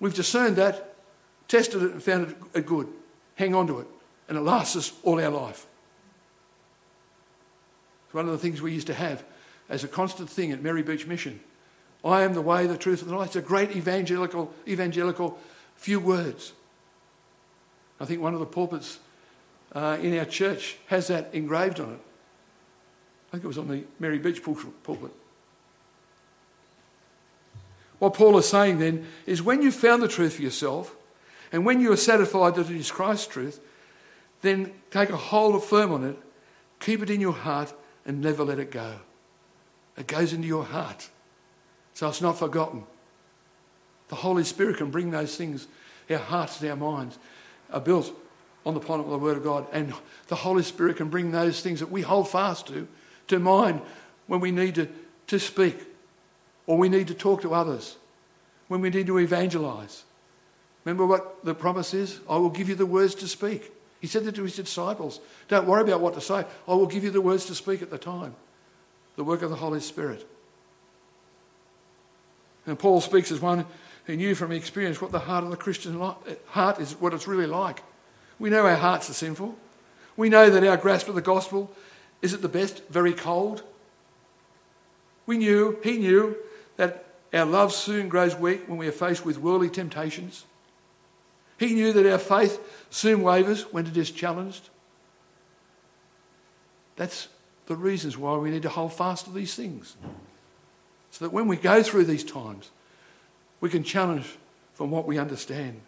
[0.00, 0.96] We've discerned that,
[1.48, 2.88] tested it, and found it good.
[3.36, 3.86] Hang on to it,
[4.28, 5.64] and it lasts us all our life.
[8.04, 9.24] It's one of the things we used to have
[9.70, 11.40] as a constant thing at Merry Beach Mission.
[12.04, 13.28] I am the way, the truth, and the life.
[13.28, 15.38] It's a great evangelical, evangelical
[15.74, 16.52] few words.
[17.98, 18.98] I think one of the pulpits
[19.72, 22.00] uh, in our church has that engraved on it.
[23.28, 25.12] I think it was on the Mary Beach pulpit.
[27.98, 30.94] What Paul is saying then is when you've found the truth for yourself,
[31.52, 33.60] and when you are satisfied that it is Christ's truth,
[34.42, 36.16] then take a hold of firm on it,
[36.80, 37.72] keep it in your heart,
[38.04, 38.96] and never let it go.
[39.96, 41.08] It goes into your heart.
[41.94, 42.84] So it's not forgotten.
[44.08, 45.66] The Holy Spirit can bring those things,
[46.10, 47.18] our hearts and our minds
[47.72, 48.12] are built
[48.66, 49.66] on the planet of the Word of God.
[49.72, 49.94] And
[50.26, 52.88] the Holy Spirit can bring those things that we hold fast to,
[53.28, 53.80] to mind
[54.26, 54.88] when we need to,
[55.28, 55.78] to speak
[56.66, 57.96] or we need to talk to others,
[58.66, 60.02] when we need to evangelize.
[60.84, 62.18] Remember what the promise is?
[62.28, 63.70] I will give you the words to speak.
[64.00, 65.20] He said that to his disciples.
[65.46, 66.44] Don't worry about what to say.
[66.66, 68.34] I will give you the words to speak at the time.
[69.14, 70.28] The work of the Holy Spirit.
[72.66, 73.64] And Paul speaks as one
[74.06, 76.00] who knew from experience what the heart of the Christian
[76.48, 77.82] heart is, what it's really like.
[78.38, 79.56] We know our hearts are sinful.
[80.16, 81.70] We know that our grasp of the gospel
[82.22, 83.62] is at the best very cold.
[85.26, 86.36] We knew, he knew,
[86.76, 90.44] that our love soon grows weak when we are faced with worldly temptations.
[91.58, 94.68] He knew that our faith soon wavers when it is challenged.
[96.96, 97.28] That's
[97.66, 99.96] the reasons why we need to hold fast to these things.
[101.10, 102.70] So that when we go through these times,
[103.60, 104.36] we can challenge
[104.74, 105.80] from what we understand.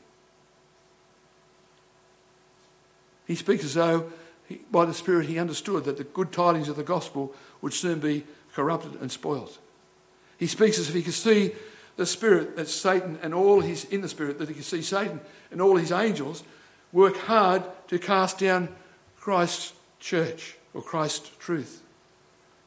[3.28, 4.10] He speaks as though,
[4.48, 8.00] he, by the Spirit, he understood that the good tidings of the gospel would soon
[8.00, 9.58] be corrupted and spoilt.
[10.38, 11.52] He speaks as if he could see
[11.96, 15.20] the Spirit, that Satan and all his, in the Spirit, that he could see Satan
[15.50, 16.42] and all his angels
[16.92, 18.74] work hard to cast down
[19.18, 21.82] Christ's church or Christ's truth.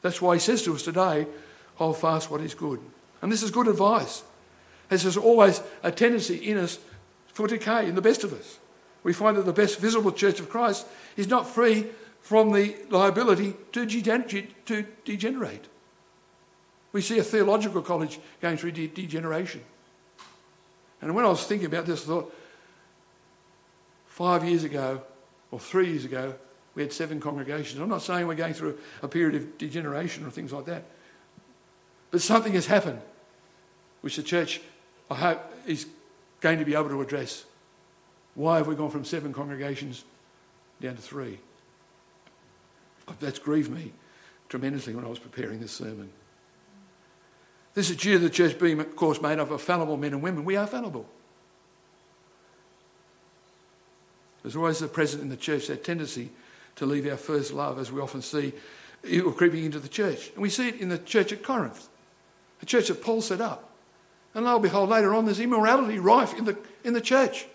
[0.02, 1.26] That's why he says to us today,
[1.74, 2.78] hold fast what is good.
[3.20, 4.22] And this is good advice.
[4.90, 6.78] As there's always a tendency in us
[7.26, 8.58] for decay, in the best of us
[9.02, 10.86] we find that the best visible church of Christ
[11.16, 11.86] is not free
[12.20, 13.84] from the liability to,
[15.04, 15.66] degenerate.
[16.92, 19.62] We see a theological college going through de- degeneration.
[21.00, 22.34] And when I was thinking about this, I thought,
[24.06, 25.02] five years ago,
[25.50, 26.34] or three years ago,
[26.74, 27.80] we had seven congregations.
[27.80, 30.84] I'm not saying we're going through a period of degeneration or things like that.
[32.10, 33.00] But something has happened
[34.02, 34.60] which the church,
[35.10, 35.86] I hope, is
[36.40, 37.44] going to be able to address.
[38.34, 40.04] Why have we gone from seven congregations
[40.80, 41.38] down to three?
[43.20, 43.92] That's grieved me
[44.48, 46.10] tremendously when I was preparing this sermon.
[47.74, 50.22] This is due to the church being, of course, made up of fallible men and
[50.22, 50.44] women.
[50.44, 51.06] We are fallible.
[54.42, 56.30] There's always present in the church that tendency
[56.76, 58.52] to leave our first love, as we often see
[59.04, 60.30] evil creeping into the church.
[60.34, 61.88] And we see it in the church at Corinth,
[62.60, 63.70] the church that Paul set up.
[64.34, 67.46] And lo and behold, later on, there's immorality rife in the, in the church.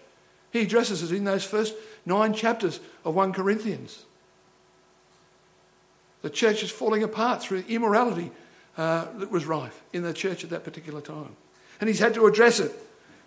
[0.52, 4.06] He addresses it in those first nine chapters of 1 Corinthians.
[6.22, 8.32] The church is falling apart through immorality
[8.78, 11.36] uh, that was rife in the church at that particular time.
[11.80, 12.72] And he's had to address it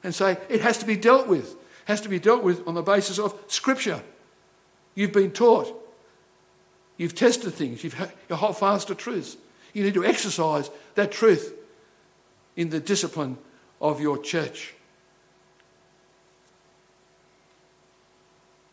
[0.03, 1.53] and say it has to be dealt with.
[1.53, 4.03] It has to be dealt with on the basis of Scripture.
[4.95, 5.77] You've been taught.
[6.97, 7.85] You've tested things.
[7.85, 9.37] You've you hold fast to truths.
[9.73, 11.55] You need to exercise that truth
[12.57, 13.39] in the discipline
[13.81, 14.75] of your church.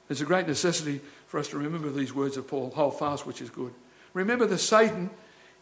[0.08, 3.41] There's a great necessity for us to remember these words of Paul hold fast, which
[3.41, 3.74] is good.
[4.13, 5.10] Remember that Satan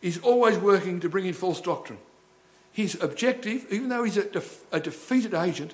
[0.01, 1.99] is always working to bring in false doctrine.
[2.71, 5.73] His objective, even though he's a, def- a defeated agent,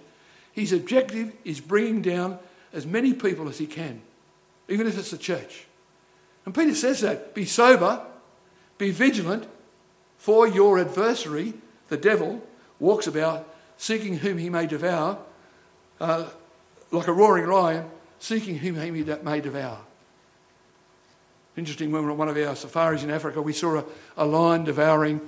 [0.51, 2.39] his objective is bringing down
[2.71, 4.01] as many people as he can,
[4.69, 5.65] even if it's the church.
[6.45, 8.05] And Peter says that be sober,
[8.77, 9.47] be vigilant,
[10.17, 11.55] for your adversary,
[11.89, 12.41] the devil,
[12.79, 15.17] walks about seeking whom he may devour,
[15.99, 16.27] uh,
[16.91, 17.89] like a roaring lion
[18.21, 19.79] seeking whom he may devour.
[21.57, 24.25] Interesting, when we were on one of our safaris in Africa, we saw a, a
[24.25, 25.19] lion devouring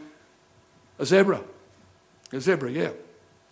[1.00, 1.44] a zebra.
[2.32, 2.92] A zebra, yeah.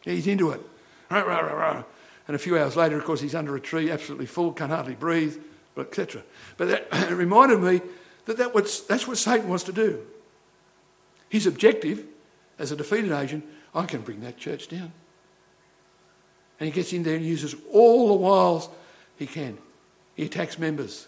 [0.04, 0.62] He's into it.
[1.10, 4.93] And a few hours later, of course, he's under a tree, absolutely full, can't hardly
[4.93, 5.38] breathe,
[5.75, 6.21] etc.
[6.56, 7.82] But that it reminded me
[8.25, 10.06] that, that was, that's what Satan wants to do.
[11.30, 12.06] His objective,
[12.60, 14.93] as a defeated agent, I can bring that church down.
[16.60, 18.69] And he gets in there and uses all the wiles
[19.21, 19.55] he can.
[20.15, 21.07] He attacks members,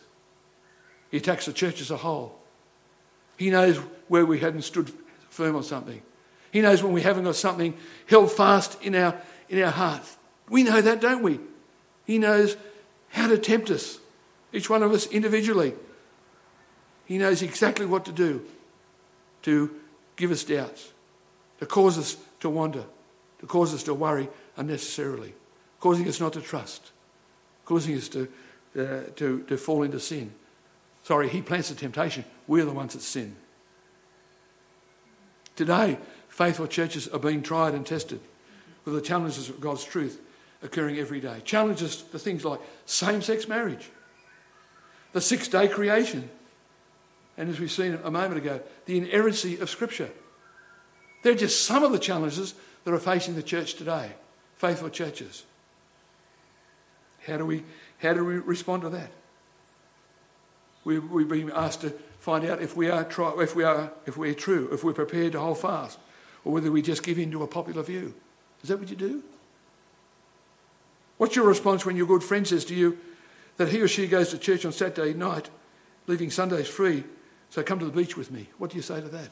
[1.09, 2.37] he attacks the church as a whole.
[3.37, 4.91] He knows where we hadn't stood
[5.29, 6.01] firm on something.
[6.51, 10.15] He knows when we haven't got something held fast in our, in our hearts.
[10.47, 11.39] We know that, don't we?
[12.05, 12.55] He knows
[13.09, 13.97] how to tempt us,
[14.51, 15.73] each one of us individually.
[17.05, 18.45] He knows exactly what to do
[19.41, 19.73] to
[20.17, 20.91] give us doubts,
[21.59, 22.85] to cause us to wander,
[23.39, 25.33] to cause us to worry unnecessarily,
[25.79, 26.92] causing us not to trust,
[27.65, 28.27] causing us to,
[28.77, 30.31] uh, to, to fall into sin.
[31.03, 32.25] Sorry, he plants the temptation.
[32.47, 33.35] We're the ones that sin.
[35.55, 35.97] Today,
[36.29, 38.19] faithful churches are being tried and tested
[38.85, 40.19] with the challenges of God's truth
[40.61, 41.41] occurring every day.
[41.43, 43.89] Challenges to things like same sex marriage,
[45.11, 46.29] the six day creation,
[47.37, 50.09] and as we've seen a moment ago, the inerrancy of Scripture.
[51.23, 54.11] They're just some of the challenges that are facing the church today,
[54.55, 55.43] faithful churches.
[57.25, 57.63] How do we,
[57.99, 59.11] how do we respond to that?
[60.83, 64.17] We, we've been asked to find out if we are, try, if we are if
[64.17, 65.97] we're true, if we're prepared to hold fast,
[66.43, 68.13] or whether we just give in to a popular view.
[68.61, 69.23] Is that what you do?
[71.17, 72.97] What's your response when your good friend says to you
[73.57, 75.49] that he or she goes to church on Saturday night,
[76.07, 77.05] leaving Sundays free,
[77.49, 78.49] so come to the beach with me?
[78.57, 79.29] What do you say to that?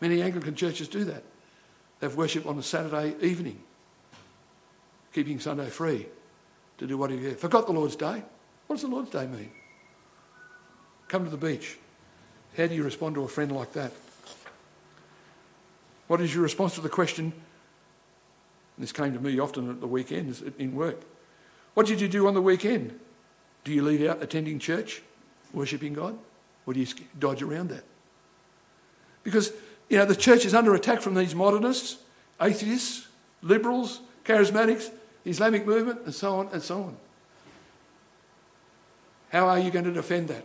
[0.00, 1.22] Many Anglican churches do that.
[2.00, 3.60] They have worship on a Saturday evening,
[5.12, 6.06] keeping Sunday free
[6.78, 8.22] to do whatever you Forgot the Lord's Day?
[8.66, 9.50] What does the Lord's Day mean?
[11.08, 11.78] Come to the beach.
[12.56, 13.92] How do you respond to a friend like that?
[16.06, 17.32] What is your response to the question?
[18.76, 21.00] this came to me often at the weekends in work.
[21.74, 22.98] What did you do on the weekend?
[23.62, 25.02] Do you leave out attending church,
[25.52, 26.18] worshipping God?
[26.66, 26.86] Or do you
[27.18, 27.84] dodge around that?
[29.22, 29.52] Because,
[29.88, 31.98] you know, the church is under attack from these modernists,
[32.40, 33.06] atheists,
[33.42, 34.90] liberals, charismatics,
[35.24, 36.96] Islamic movement, and so on and so on.
[39.30, 40.44] How are you going to defend that?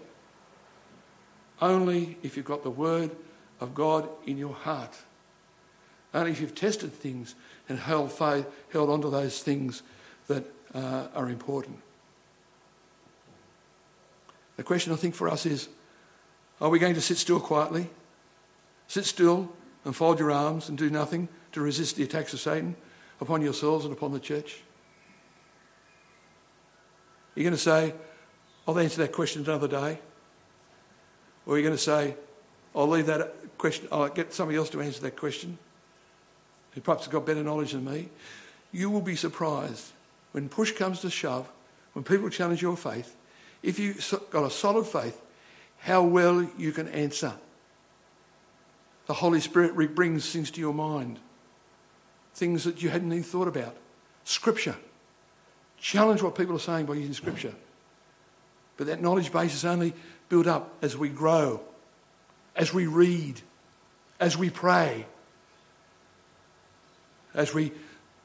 [1.62, 3.12] Only if you've got the Word
[3.60, 4.96] of God in your heart.
[6.14, 7.36] Only if you've tested things
[7.68, 9.84] and held, faith, held on to those things
[10.28, 11.80] that uh, are important.
[14.58, 15.70] The question I think for us is
[16.62, 17.90] are we going to sit still quietly?
[18.88, 19.52] Sit still
[19.86, 22.76] and fold your arms and do nothing to resist the attacks of Satan
[23.22, 24.62] upon yourselves and upon the church?
[27.40, 27.94] You're going to say,
[28.68, 29.98] I'll answer that question another day?
[31.46, 32.16] Or are you going to say,
[32.76, 35.58] I'll leave that question, I'll get somebody else to answer that question,
[36.74, 38.10] who perhaps has got better knowledge than me?
[38.74, 39.94] You will be surprised
[40.34, 41.50] when push comes to shove,
[41.94, 43.16] when people challenge your faith,
[43.64, 45.22] if you've got a solid faith,
[45.78, 47.32] how well you can answer.
[49.06, 51.20] The Holy Spirit brings things to your mind,
[52.34, 53.78] things that you hadn't even thought about.
[54.26, 54.76] Scripture.
[55.82, 57.54] Challenge what people are saying by using Scripture.
[58.78, 59.94] But that knowledge base is only
[60.30, 61.62] built up as we grow,
[62.56, 63.42] as we read,
[64.20, 65.06] as we pray,
[67.34, 67.72] as we,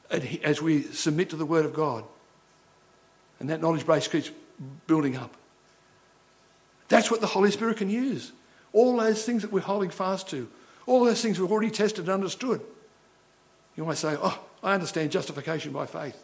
[0.09, 2.03] as we submit to the Word of God.
[3.39, 4.31] And that knowledge base keeps
[4.87, 5.35] building up.
[6.87, 8.31] That's what the Holy Spirit can use.
[8.73, 10.49] All those things that we're holding fast to,
[10.85, 12.61] all those things we've already tested and understood.
[13.75, 16.21] You might say, Oh, I understand justification by faith.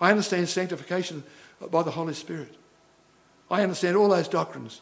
[0.00, 1.22] I understand sanctification
[1.70, 2.54] by the Holy Spirit.
[3.50, 4.80] I understand all those doctrines,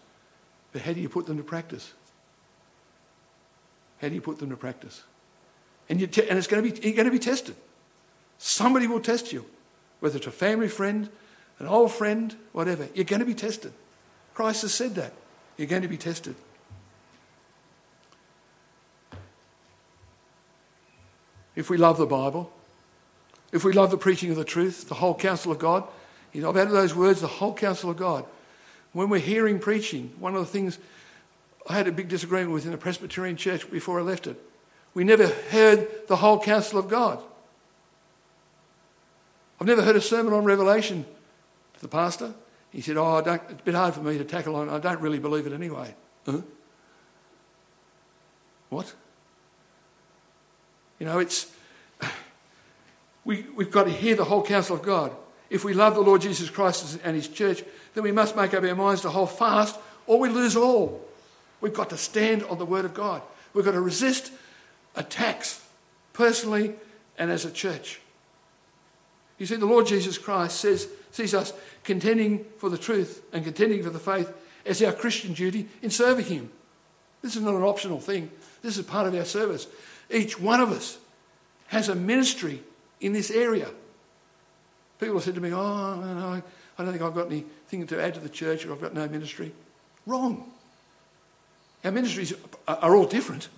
[0.73, 1.92] but how do you put them to practice?
[4.01, 5.03] How do you put them to practice?
[5.88, 7.57] And, you te- and it's going to be, you're going to be tested.
[8.38, 9.44] Somebody will test you,
[9.99, 11.11] whether it's a family friend,
[11.59, 12.88] an old friend, whatever.
[12.94, 13.73] You're going to be tested.
[14.33, 15.12] Christ has said that.
[15.57, 16.35] You're going to be tested.
[21.55, 22.51] If we love the Bible,
[23.53, 25.85] if we love the preaching of the truth, the whole counsel of God,
[26.33, 28.25] you know, I've added those words, the whole counsel of God.
[28.93, 30.79] When we're hearing preaching, one of the things
[31.69, 34.41] I had a big disagreement with in the Presbyterian church before I left it,
[34.95, 37.23] we never heard the whole counsel of God.
[39.61, 41.05] I've never heard a sermon on Revelation
[41.75, 42.35] to the pastor.
[42.71, 44.69] He said, Oh, it's a bit hard for me to tackle on.
[44.69, 45.94] I don't really believe it anyway.
[46.25, 46.40] Huh?
[48.71, 48.94] What?
[50.98, 51.51] You know, it's.
[53.25, 55.12] We, we've got to hear the whole counsel of God.
[55.50, 57.62] If we love the Lord Jesus Christ and his church,
[57.94, 61.04] then we must make up our minds to hold fast or we lose all.
[61.60, 63.23] We've got to stand on the word of God.
[63.52, 64.33] We've got to resist
[64.96, 65.64] attacks
[66.12, 66.75] personally
[67.18, 68.00] and as a church.
[69.38, 71.52] You see, the Lord Jesus Christ says, sees us
[71.83, 74.33] contending for the truth and contending for the faith
[74.66, 76.50] as our Christian duty in serving Him.
[77.23, 78.31] This is not an optional thing,
[78.62, 79.66] this is part of our service.
[80.10, 80.98] Each one of us
[81.68, 82.62] has a ministry
[83.01, 83.69] in this area.
[84.98, 85.59] People have said to me, Oh,
[86.79, 89.09] I don't think I've got anything to add to the church or I've got no
[89.09, 89.53] ministry.
[90.07, 90.51] Wrong.
[91.85, 92.35] Our ministries
[92.69, 93.48] are all different,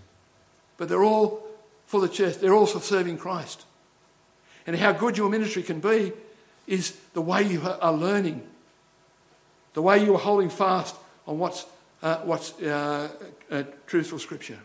[0.77, 1.47] but they're all
[1.87, 3.67] for the church, they're also serving Christ.
[4.67, 6.13] And how good your ministry can be
[6.67, 8.47] is the way you are learning,
[9.75, 10.95] the way you are holding fast
[11.27, 11.67] on what's,
[12.03, 13.09] uh, what's uh,
[13.51, 14.59] uh, truthful scripture.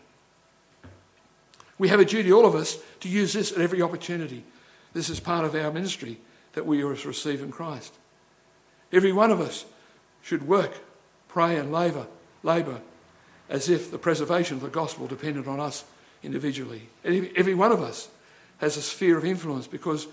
[1.78, 4.44] We have a duty, all of us, to use this at every opportunity.
[4.92, 6.18] This is part of our ministry
[6.54, 7.94] that we receive in Christ.
[8.92, 9.64] Every one of us
[10.22, 10.78] should work,
[11.28, 12.06] pray, and labour,
[12.42, 12.80] labour
[13.48, 15.84] as if the preservation of the gospel depended on us
[16.22, 16.88] individually.
[17.04, 18.08] Every one of us
[18.58, 20.06] has a sphere of influence because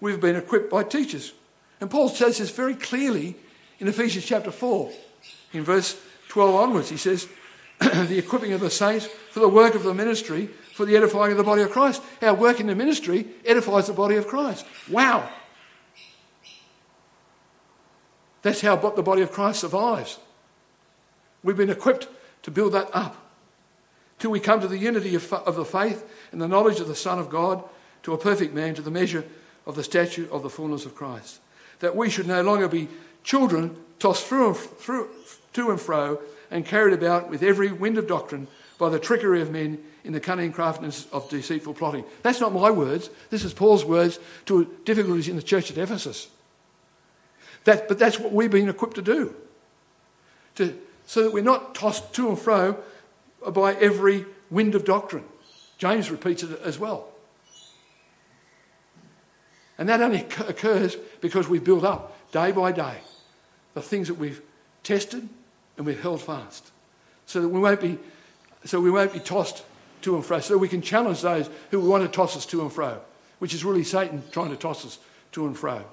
[0.00, 1.32] we've been equipped by teachers.
[1.80, 3.36] And Paul says this very clearly
[3.78, 4.90] in Ephesians chapter 4.
[5.52, 7.28] In verse 12 onwards, he says,
[7.80, 9.08] the equipping of the saints
[9.38, 12.02] for the work of the ministry, for the edifying of the body of Christ.
[12.20, 14.66] Our work in the ministry edifies the body of Christ.
[14.90, 15.30] Wow!
[18.42, 20.18] That's how the body of Christ survives.
[21.44, 22.08] We've been equipped
[22.42, 23.14] to build that up
[24.18, 26.96] till we come to the unity of, of the faith and the knowledge of the
[26.96, 27.62] Son of God,
[28.02, 29.24] to a perfect man, to the measure
[29.66, 31.38] of the stature of the fullness of Christ.
[31.78, 32.88] That we should no longer be
[33.22, 35.10] children tossed through and, through,
[35.52, 36.20] to and fro
[36.50, 38.48] and carried about with every wind of doctrine
[38.78, 42.04] by the trickery of men in the cunning craftiness of deceitful plotting.
[42.22, 43.10] That's not my words.
[43.30, 46.28] This is Paul's words to difficulties in the church at Ephesus.
[47.64, 49.34] That, but that's what we've been equipped to do.
[50.54, 52.78] To, so that we're not tossed to and fro
[53.52, 55.24] by every wind of doctrine.
[55.76, 57.08] James repeats it as well.
[59.76, 62.98] And that only occurs because we build up day by day
[63.74, 64.42] the things that we've
[64.82, 65.28] tested
[65.76, 66.72] and we've held fast.
[67.26, 67.98] So that we won't be,
[68.68, 69.64] so we won't be tossed
[70.02, 70.40] to and fro.
[70.40, 73.00] So we can challenge those who want to toss us to and fro,
[73.38, 74.98] which is really Satan trying to toss us
[75.32, 75.84] to and fro.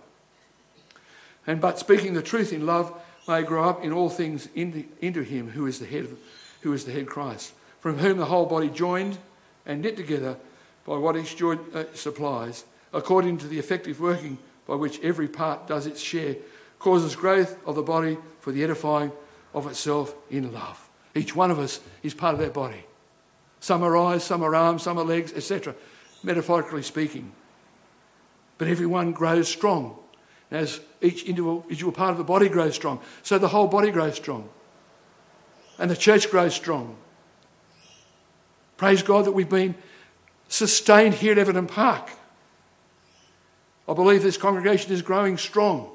[1.48, 2.94] And but speaking the truth in love
[3.28, 6.18] may grow up in all things into, into him who is the head of,
[6.62, 9.18] who is the head Christ, from whom the whole body joined
[9.66, 10.38] and knit together
[10.86, 15.68] by what each joint uh, supplies, according to the effective working by which every part
[15.68, 16.36] does its share,
[16.80, 19.12] causes growth of the body for the edifying
[19.54, 20.85] of itself in love.
[21.16, 22.86] Each one of us is part of that body.
[23.60, 25.74] Some are eyes, some are arms, some are legs, etc.,
[26.24, 27.32] metaphorically speaking.
[28.58, 29.98] But everyone grows strong
[30.52, 33.02] as each individual, part of the body grows strong.
[33.24, 34.50] So the whole body grows strong
[35.78, 36.96] and the church grows strong.
[38.78, 39.76] Praise God that we've been
[40.48, 42.10] sustained here at Everton Park.
[43.88, 45.92] I believe this congregation is growing strong.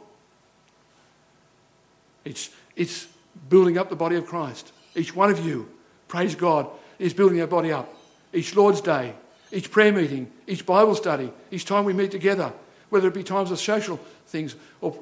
[2.25, 3.09] It's, it's
[3.49, 4.73] building up the body of Christ.
[4.95, 5.68] Each one of you,
[6.09, 6.68] praise God,
[6.99, 7.95] is building our body up.
[8.32, 9.14] Each Lord's Day,
[9.53, 12.53] each prayer meeting, each Bible study, each time we meet together,
[12.91, 14.93] whether it be times of social things or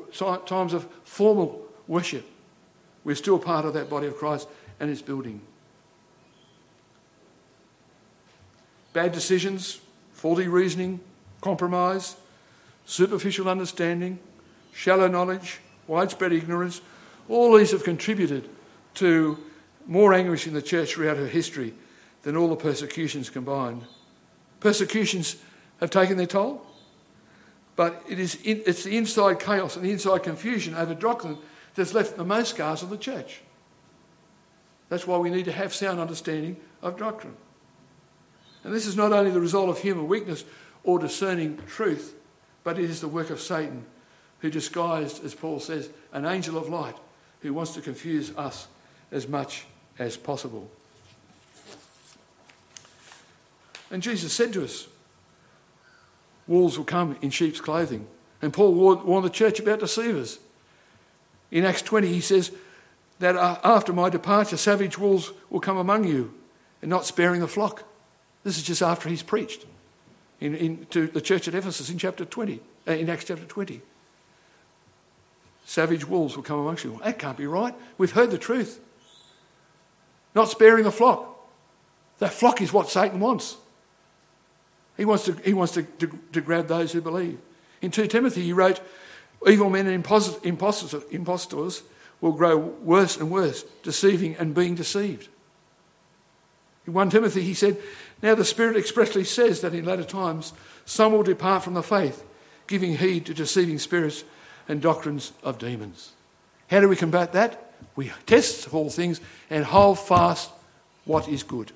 [0.46, 2.26] times of formal worship,
[3.04, 4.48] we're still part of that body of Christ
[4.80, 5.40] and its building.
[8.92, 9.80] Bad decisions,
[10.12, 11.00] faulty reasoning,
[11.40, 12.16] compromise,
[12.86, 14.18] superficial understanding,
[14.72, 16.80] shallow knowledge, widespread ignorance,
[17.28, 18.48] all these have contributed
[18.94, 19.38] to
[19.88, 21.74] more anguish in the church throughout her history
[22.22, 23.82] than all the persecutions combined.
[24.60, 25.36] Persecutions
[25.80, 26.64] have taken their toll,
[27.74, 31.38] but it is in, it's the inside chaos and the inside confusion over doctrine
[31.74, 33.40] that's left the most scars on the church.
[34.90, 37.36] That's why we need to have sound understanding of doctrine.
[38.64, 40.44] And this is not only the result of human weakness
[40.84, 42.14] or discerning truth,
[42.62, 43.86] but it is the work of Satan,
[44.40, 46.96] who disguised, as Paul says, an angel of light
[47.40, 48.66] who wants to confuse us
[49.10, 49.64] as much
[49.98, 50.70] as possible.
[53.90, 54.86] And Jesus said to us,
[56.46, 58.06] Wolves will come in sheep's clothing.
[58.40, 60.38] And Paul warned the church about deceivers.
[61.50, 62.52] In Acts 20, he says,
[63.18, 66.32] that uh, after my departure, savage wolves will come among you
[66.82, 67.84] and not sparing the flock.
[68.44, 69.66] This is just after he's preached
[70.40, 73.80] in, in, to the church at Ephesus in chapter 20, uh, in Acts chapter 20.
[75.66, 76.98] Savage wolves will come amongst you.
[77.04, 77.74] That can't be right.
[77.98, 78.80] We've heard the truth.
[80.38, 81.36] Not sparing the flock.
[82.20, 83.56] That flock is what Satan wants.
[84.96, 87.40] He wants to, he wants to, to, to grab those who believe.
[87.82, 88.80] In 2 Timothy, he wrote,
[89.48, 91.82] Evil men and impostors, impostors, impostors
[92.20, 95.26] will grow worse and worse, deceiving and being deceived.
[96.86, 97.76] In 1 Timothy, he said,
[98.22, 100.52] Now the Spirit expressly says that in latter times
[100.84, 102.24] some will depart from the faith,
[102.68, 104.22] giving heed to deceiving spirits
[104.68, 106.12] and doctrines of demons.
[106.70, 107.67] How do we combat that?
[107.96, 109.20] We test all things
[109.50, 110.50] and hold fast
[111.04, 111.72] what is good.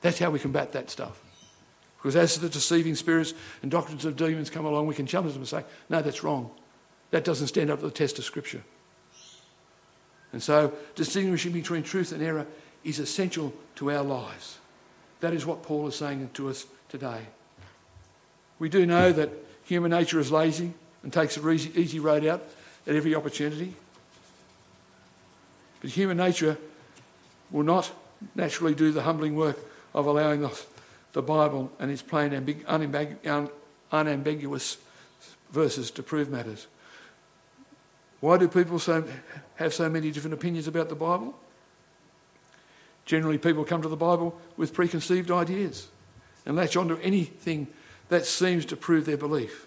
[0.00, 1.20] That's how we combat that stuff.
[1.98, 5.42] Because as the deceiving spirits and doctrines of demons come along, we can challenge them
[5.42, 6.50] and say, no, that's wrong.
[7.10, 8.62] That doesn't stand up to the test of Scripture.
[10.32, 12.46] And so, distinguishing between truth and error
[12.84, 14.58] is essential to our lives.
[15.20, 17.26] That is what Paul is saying to us today.
[18.58, 19.30] We do know that
[19.64, 22.42] human nature is lazy and takes easy, easy road out
[22.86, 23.74] at every opportunity.
[25.80, 26.58] But human nature
[27.50, 27.90] will not
[28.34, 29.58] naturally do the humbling work
[29.94, 30.62] of allowing the,
[31.12, 33.50] the Bible and its plain, and
[33.92, 34.76] unambiguous
[35.50, 36.66] verses to prove matters.
[38.20, 39.04] Why do people so,
[39.56, 41.34] have so many different opinions about the Bible?
[43.06, 45.88] Generally, people come to the Bible with preconceived ideas
[46.46, 47.66] and latch onto anything
[48.08, 49.66] that seems to prove their belief.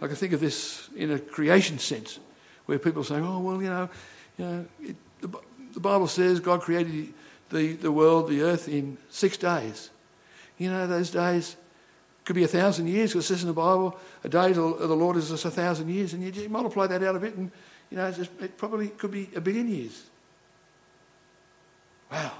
[0.00, 2.18] I can think of this in a creation sense,
[2.66, 3.88] where people say, oh, well, you know,
[4.36, 5.28] you know it, the,
[5.72, 7.14] the Bible says God created
[7.50, 9.90] the, the world, the earth, in six days.
[10.58, 11.56] You know, those days
[12.24, 15.16] could be a thousand years, it says in the Bible, a day of the Lord
[15.16, 17.50] is just a thousand years, and you just multiply that out a bit, and,
[17.90, 20.04] you know, just, it probably could be a billion years.
[22.12, 22.32] Wow,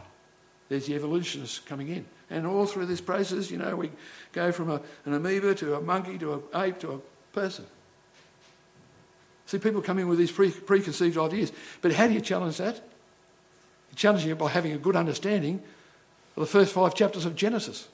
[0.69, 2.05] there's the evolutionists coming in.
[2.31, 3.91] And all through this process, you know, we
[4.33, 6.99] go from a, an amoeba to a monkey to an ape to a
[7.33, 7.67] person.
[9.47, 11.53] See, people come in with these pre- preconceived ideas.
[11.81, 12.77] But how do you challenge that?
[12.77, 15.63] You're challenging it by having a good understanding
[16.37, 17.89] of the first five chapters of Genesis.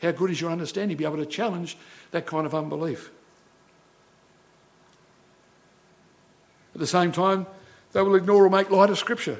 [0.00, 0.96] How good is your understanding?
[0.96, 1.76] to Be able to challenge
[2.10, 3.10] that kind of unbelief.
[6.74, 7.46] At the same time,
[7.92, 9.38] they will ignore or make light of Scripture.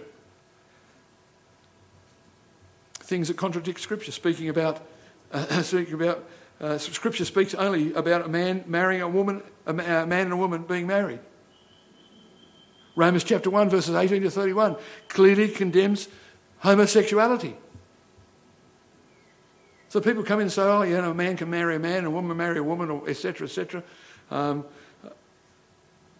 [2.94, 4.86] Things that contradict Scripture, speaking about,
[5.32, 6.24] uh, speaking about
[6.64, 10.62] uh, Scripture speaks only about a man marrying a woman, a man and a woman
[10.62, 11.20] being married.
[12.96, 14.76] Romans chapter 1, verses 18 to 31
[15.08, 16.08] clearly condemns
[16.60, 17.54] homosexuality.
[19.90, 22.06] So people come in and say, oh, you know, a man can marry a man,
[22.06, 23.82] a woman marry a woman, etc., etc.
[24.30, 24.64] Um,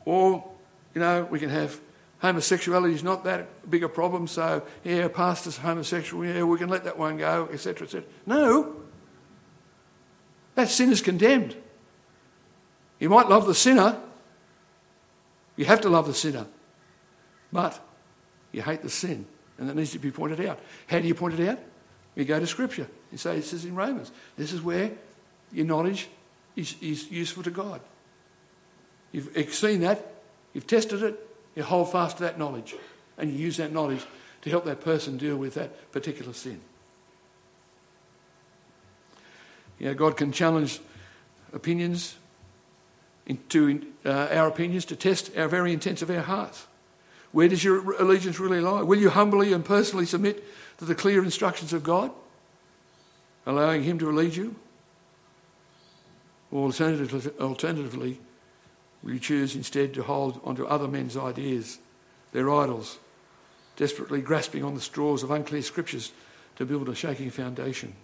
[0.04, 0.46] or,
[0.92, 1.80] you know, we can have
[2.18, 6.84] homosexuality is not that big a problem, so, yeah, pastor's homosexual, yeah, we can let
[6.84, 8.04] that one go, etc., etc.
[8.26, 8.83] No.
[10.54, 11.56] That sin is condemned.
[12.98, 14.00] You might love the sinner.
[15.56, 16.46] You have to love the sinner.
[17.52, 17.80] But
[18.52, 19.26] you hate the sin,
[19.58, 20.58] and that needs to be pointed out.
[20.86, 21.58] How do you point it out?
[22.14, 22.88] You go to Scripture.
[23.10, 24.12] You say, This is in Romans.
[24.36, 24.92] This is where
[25.52, 26.08] your knowledge
[26.56, 27.80] is, is useful to God.
[29.12, 30.14] You've seen that,
[30.52, 32.74] you've tested it, you hold fast to that knowledge,
[33.16, 34.04] and you use that knowledge
[34.42, 36.60] to help that person deal with that particular sin.
[39.78, 40.80] You know, God can challenge
[41.52, 42.16] opinions
[43.26, 46.66] into uh, our opinions to test our very intents of our hearts.
[47.32, 48.82] Where does your allegiance really lie?
[48.82, 50.44] Will you humbly and personally submit
[50.78, 52.12] to the clear instructions of God,
[53.46, 54.54] allowing Him to lead you?
[56.52, 58.20] Or alternatively, alternatively,
[59.02, 61.78] will you choose instead to hold onto other men's ideas,
[62.32, 62.98] their idols,
[63.76, 66.12] desperately grasping on the straws of unclear scriptures
[66.56, 67.94] to build a shaking foundation?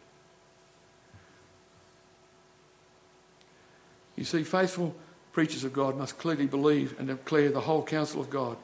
[4.21, 4.95] You see, faithful
[5.33, 8.59] preachers of God must clearly believe and declare the whole counsel of God,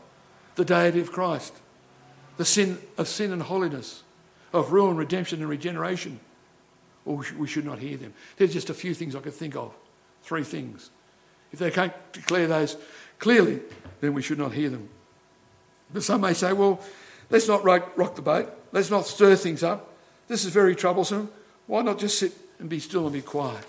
[0.55, 1.55] the deity of Christ,
[2.37, 4.03] the sin of sin and holiness,
[4.53, 6.21] of ruin, redemption, and regeneration.
[7.07, 8.13] Oh, or we should not hear them.
[8.37, 9.73] There's just a few things I could think of.
[10.25, 10.91] Three things.
[11.53, 12.77] If they can't declare those
[13.19, 13.61] clearly,
[14.03, 14.91] then we should not hear them.
[15.91, 16.83] But some may say, well,
[17.31, 18.53] let's not rock, rock the boat.
[18.73, 19.91] Let's not stir things up.
[20.29, 21.31] This is very troublesome.
[21.67, 23.67] Why not just sit and be still and be quiet?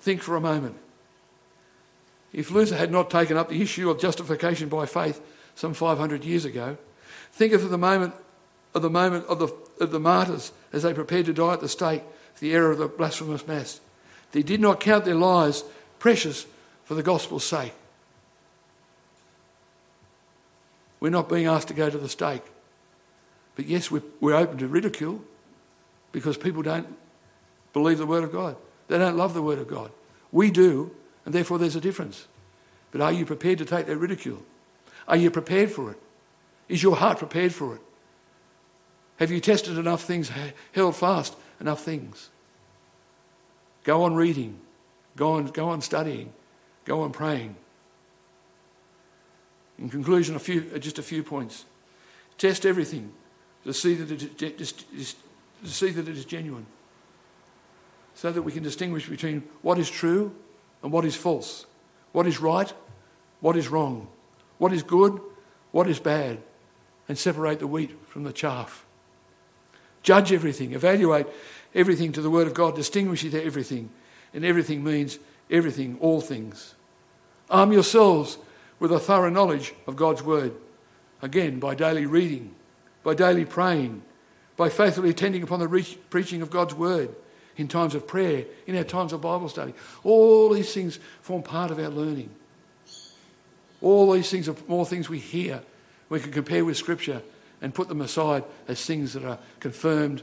[0.00, 0.76] Think for a moment.
[2.32, 5.20] If Luther had not taken up the issue of justification by faith
[5.54, 6.78] some 500 years ago,
[7.32, 8.14] think of the moment
[8.72, 9.48] of the moment of the,
[9.82, 12.02] of the martyrs as they prepared to die at the stake
[12.34, 13.80] for the error of the blasphemous mass.
[14.32, 15.64] They did not count their lives
[15.98, 16.46] precious
[16.84, 17.72] for the gospel's sake.
[21.00, 22.42] We're not being asked to go to the stake.
[23.56, 25.22] But yes, we're, we're open to ridicule
[26.12, 26.96] because people don't
[27.72, 28.56] believe the word of God.
[28.90, 29.92] They don't love the Word of God.
[30.32, 30.90] We do,
[31.24, 32.26] and therefore there's a difference.
[32.90, 34.42] But are you prepared to take that ridicule?
[35.06, 35.98] Are you prepared for it?
[36.68, 37.80] Is your heart prepared for it?
[39.20, 40.32] Have you tested enough things,
[40.72, 42.30] held fast enough things?
[43.84, 44.58] Go on reading,
[45.14, 46.32] go on, go on studying,
[46.84, 47.54] go on praying.
[49.78, 51.64] In conclusion, a few, just a few points.
[52.38, 53.12] Test everything
[53.62, 56.66] to see that it is, to see that it is genuine
[58.20, 60.30] so that we can distinguish between what is true
[60.82, 61.64] and what is false,
[62.12, 62.70] what is right,
[63.40, 64.08] what is wrong,
[64.58, 65.18] what is good,
[65.70, 66.38] what is bad,
[67.08, 68.84] and separate the wheat from the chaff.
[70.02, 71.28] Judge everything, evaluate
[71.74, 73.88] everything to the Word of God, distinguish it to everything,
[74.34, 75.18] and everything means
[75.50, 76.74] everything, all things.
[77.48, 78.36] Arm yourselves
[78.78, 80.52] with a thorough knowledge of God's Word,
[81.22, 82.54] again, by daily reading,
[83.02, 84.02] by daily praying,
[84.58, 87.14] by faithfully attending upon the re- preaching of God's word
[87.60, 89.74] in times of prayer, in our times of Bible study.
[90.02, 92.30] All these things form part of our learning.
[93.82, 95.62] All these things are more things we hear.
[96.08, 97.22] We can compare with Scripture
[97.60, 100.22] and put them aside as things that are confirmed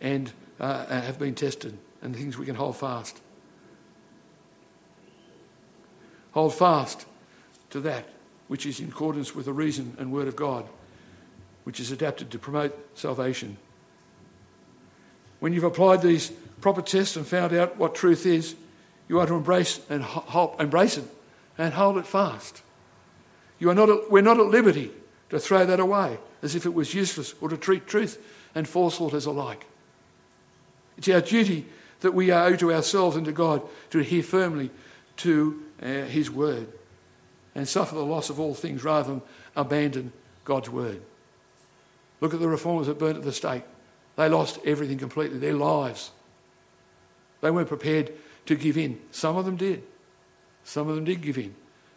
[0.00, 3.20] and uh, have been tested and things we can hold fast.
[6.32, 7.06] Hold fast
[7.70, 8.08] to that
[8.48, 10.66] which is in accordance with the reason and word of God,
[11.64, 13.58] which is adapted to promote salvation.
[15.40, 18.54] When you've applied these proper tests and found out what truth is,
[19.08, 21.04] you are to embrace and hold, embrace it
[21.58, 22.62] and hold it fast.
[23.58, 24.90] You are not, we're not at liberty
[25.30, 28.22] to throw that away as if it was useless or to treat truth
[28.54, 29.66] and falsehood as alike.
[30.98, 31.66] It's our duty
[32.00, 34.70] that we owe to ourselves and to God to adhere firmly
[35.18, 36.68] to uh, His word
[37.54, 39.22] and suffer the loss of all things rather than
[39.54, 40.12] abandon
[40.44, 41.02] God's word.
[42.20, 43.64] Look at the reformers that burnt at the stake.
[44.16, 46.10] They lost everything completely, their lives.
[47.40, 48.12] They weren't prepared
[48.46, 49.00] to give in.
[49.10, 49.82] Some of them did.
[50.64, 51.54] Some of them did give in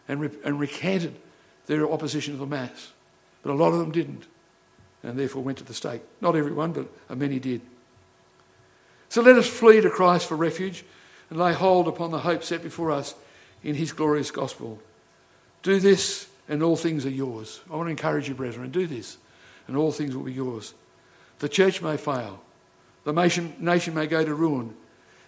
[0.07, 1.15] and, re- and recanted
[1.65, 2.91] their opposition to the Mass.
[3.41, 4.28] But a lot of them didn't
[5.01, 6.01] and therefore went to the stake.
[6.20, 7.61] Not everyone, but many did.
[9.07, 10.84] So let us flee to Christ for refuge
[11.30, 13.15] and lay hold upon the hope set before us
[13.63, 14.80] in his glorious gospel.
[15.63, 17.61] Do this, and all things are yours.
[17.72, 19.17] I want to encourage you, brethren, do this,
[19.67, 20.74] and all things will be yours.
[21.39, 22.41] The church may fail,
[23.05, 24.75] the nation, may go to ruin,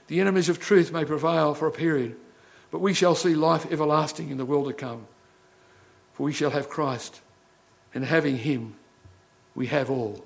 [0.07, 2.18] the enemies of truth may prevail for a period,
[2.70, 5.07] but we shall see life everlasting in the world to come.
[6.14, 7.22] For we shall have Christ,
[7.93, 8.76] and having him,
[9.55, 10.24] we have all.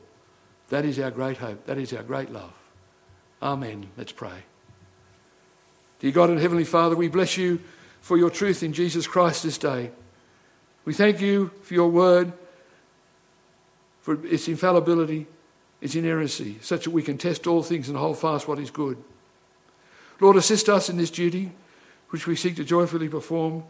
[0.69, 1.65] That is our great hope.
[1.67, 2.53] That is our great love.
[3.41, 3.87] Amen.
[3.95, 4.43] Let's pray.
[5.99, 7.59] Dear God and Heavenly Father, we bless you
[8.01, 9.91] for your truth in Jesus Christ this day.
[10.83, 12.33] We thank you for your word,
[14.01, 15.27] for its infallibility,
[15.85, 18.97] its inerrancy, such that we can test all things and hold fast what is good.
[20.19, 21.51] Lord, assist us in this duty
[22.09, 23.63] which we seek to joyfully perform,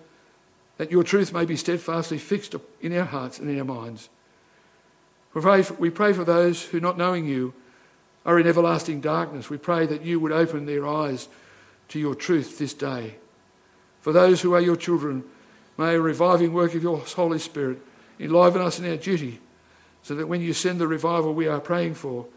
[0.78, 4.10] that your truth may be steadfastly fixed in our hearts and in our minds.
[5.34, 7.54] We pray for, we pray for those who, not knowing you,
[8.26, 9.50] are in everlasting darkness.
[9.50, 11.28] We pray that you would open their eyes
[11.90, 13.16] to your truth this day.
[14.00, 15.26] For those who are your children,
[15.78, 17.80] may a reviving work of your Holy Spirit
[18.20, 19.42] enliven us in our duty,
[20.06, 22.28] so that when you send the revival we are praying for,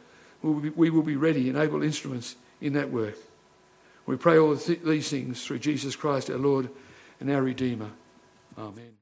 [0.43, 3.15] we will be ready and able instruments in that work.
[4.07, 6.71] We pray all these things through Jesus Christ, our Lord
[7.21, 7.91] and our Redeemer.
[8.57, 8.98] Amen.